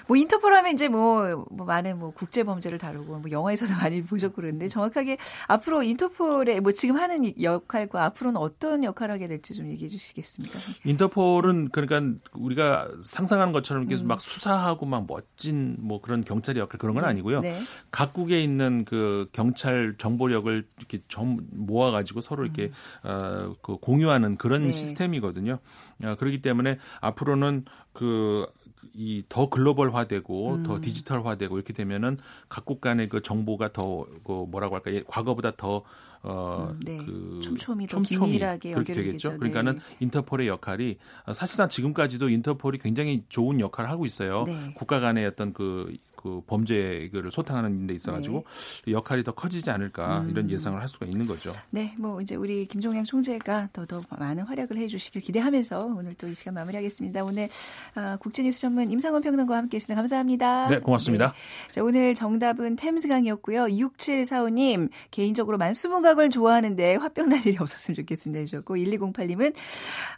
뭐 0.08 0.18
인터폴 0.18 0.54
하면 0.54 0.74
이제 0.74 0.88
뭐, 0.88 1.46
뭐 1.50 1.66
많은 1.66 2.00
뭐 2.00 2.12
국제 2.12 2.44
범죄를 2.44 2.78
다루고 2.78 3.20
뭐 3.20 3.32
영화에서도 3.32 3.74
많이 3.82 4.04
보셨고 4.04 4.36
그러는데 4.36 4.68
정확하게 4.68 5.18
앞으로 5.48 5.84
인터폴의 5.84 6.62
뭐 6.62 6.72
지금 6.72 6.98
하는 6.98 7.24
이 7.24 7.34
역할과 7.42 8.06
앞으로는 8.06 8.40
어떤 8.40 8.84
역할을 8.84 9.14
하게 9.14 9.28
될지 9.28 9.54
좀 9.54 9.68
얘기해 9.70 9.90
주시겠습니까? 9.90 10.60
인터폴은 10.86 11.70
그러니까 11.70 12.20
우리가 12.34 12.90
상상하는 13.04 13.54
것처럼 13.54 13.84
음. 13.84 13.88
계속 13.88 14.06
막 14.06 14.20
수사하고 14.20 14.86
막 14.86 15.06
멋진 15.08 15.76
뭐 15.80 16.02
그런 16.02 16.24
경찰의 16.24 16.62
역할 16.62 16.78
그런 16.80 16.96
건 16.96 17.06
아니고요. 17.06 17.42
네. 17.42 17.60
각국에 17.92 18.42
있는 18.42 18.86
그 18.86 19.30
경찰 19.32 19.96
정보력을 19.98 20.68
이렇게 20.78 21.00
좀 21.08 21.38
모아 21.52 21.92
가지고 21.92 22.22
서로 22.22 22.44
이렇게 22.44 22.66
음. 22.66 22.72
어, 23.04 23.54
그 23.62 23.78
공유하는 23.78 24.38
그런 24.38 24.64
네. 24.64 24.72
시스템이거든요. 24.72 25.60
어, 26.04 26.16
그렇기 26.16 26.42
때문에 26.42 26.78
앞으로는 27.02 27.66
그 27.94 28.48
이 28.94 29.24
더 29.30 29.50
글로벌화되고 29.50 30.54
음. 30.56 30.64
더 30.64 30.82
디지털화되고 30.82 31.56
이렇게 31.58 31.74
되면은 31.74 32.18
각국 32.50 32.82
간의 32.82 33.10
그 33.10 33.22
정보가 33.22 33.74
더 33.74 34.06
그 34.24 34.46
뭐라고 34.48 34.76
할까 34.76 34.94
예, 34.94 35.04
과거보다 35.08 35.56
더 35.56 35.84
어, 36.24 36.70
음, 36.72 36.80
네. 36.86 36.98
그 36.98 37.40
촘촘히 37.42 37.88
더 37.88 38.00
긴밀하게 38.02 38.74
그렇게. 38.74 38.94
되겠죠. 38.94 39.38
그러니까는 39.38 39.74
네. 39.78 39.80
인터폴의 40.02 40.48
역할이 40.48 40.98
어, 41.26 41.34
사실상 41.34 41.68
지금까지도 41.68 42.30
인터폴이 42.30 42.78
굉장히 42.78 43.24
좋은 43.30 43.60
역할을 43.60 43.90
하고 43.90 44.06
있어요. 44.06 44.44
네. 44.46 44.72
국가 44.76 45.00
간의 45.00 45.26
어떤 45.26 45.52
그, 45.52 45.96
그 46.22 46.42
범죄를 46.46 47.32
소탕하는 47.32 47.88
데 47.88 47.94
있어 47.96 48.12
가지고 48.12 48.46
역할이 48.88 49.24
더 49.24 49.32
커지지 49.32 49.72
않을까 49.72 50.20
네. 50.20 50.26
음. 50.26 50.30
이런 50.30 50.50
예상을 50.50 50.80
할 50.80 50.88
수가 50.88 51.06
있는 51.06 51.26
거죠. 51.26 51.52
네, 51.70 51.96
뭐 51.98 52.22
이제 52.22 52.36
우리 52.36 52.66
김종양 52.68 53.04
총재가 53.04 53.70
더더 53.74 54.02
많은 54.18 54.44
활약을 54.44 54.78
해 54.78 54.88
주시길 54.88 55.22
기대하면서 55.22 55.86
오늘 55.98 56.14
또 56.16 56.28
이 56.28 56.36
시간 56.36 56.54
마무리하겠습니다. 56.54 57.24
오늘 57.26 57.50
아, 57.96 58.16
국제뉴스 58.18 58.62
전문 58.62 58.90
임상원 58.90 59.22
평론가와 59.22 59.58
함께 59.58 59.76
했습니다. 59.76 60.00
감사합니다. 60.00 60.70
네, 60.70 60.80
고맙습니다. 60.80 61.34
자, 61.72 61.84
오늘 61.84 62.16
정답은 62.16 62.78
템스강이었고요. 62.78 63.66
6745님 63.66 64.90
개인적으로 65.10 65.58
만수무강 65.58 66.12
총각을 66.12 66.30
좋아하는데 66.30 66.96
화병 66.96 67.30
날 67.30 67.46
일이 67.46 67.58
없었으면 67.60 67.96
좋겠습니다. 67.96 68.40
해주셨고, 68.42 68.76
1208님은, 68.76 69.54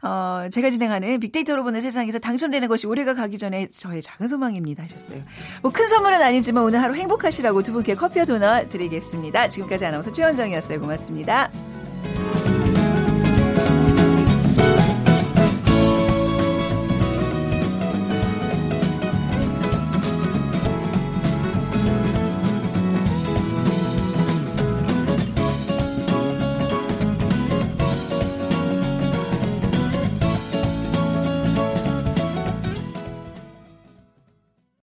어, 0.01 0.49
제가 0.49 0.69
진행하는 0.69 1.19
빅데이터로 1.19 1.63
보는 1.63 1.81
세상에서 1.81 2.19
당첨되는 2.19 2.67
것이 2.67 2.87
올해가 2.87 3.13
가기 3.13 3.37
전에 3.37 3.67
저의 3.67 4.01
작은 4.01 4.27
소망입니다. 4.27 4.83
하셨어요. 4.83 5.23
뭐큰 5.61 5.89
선물은 5.93 6.23
아니지만 6.23 6.63
오늘 6.63 6.81
하루 6.81 6.95
행복하시라고 6.95 7.61
두 7.61 7.71
분께 7.71 7.93
커피와 7.93 8.25
도넛 8.25 8.69
드리겠습니다. 8.69 9.47
지금까지 9.49 9.85
아나운서 9.85 10.11
최현정이었어요. 10.11 10.81
고맙습니다. 10.81 11.51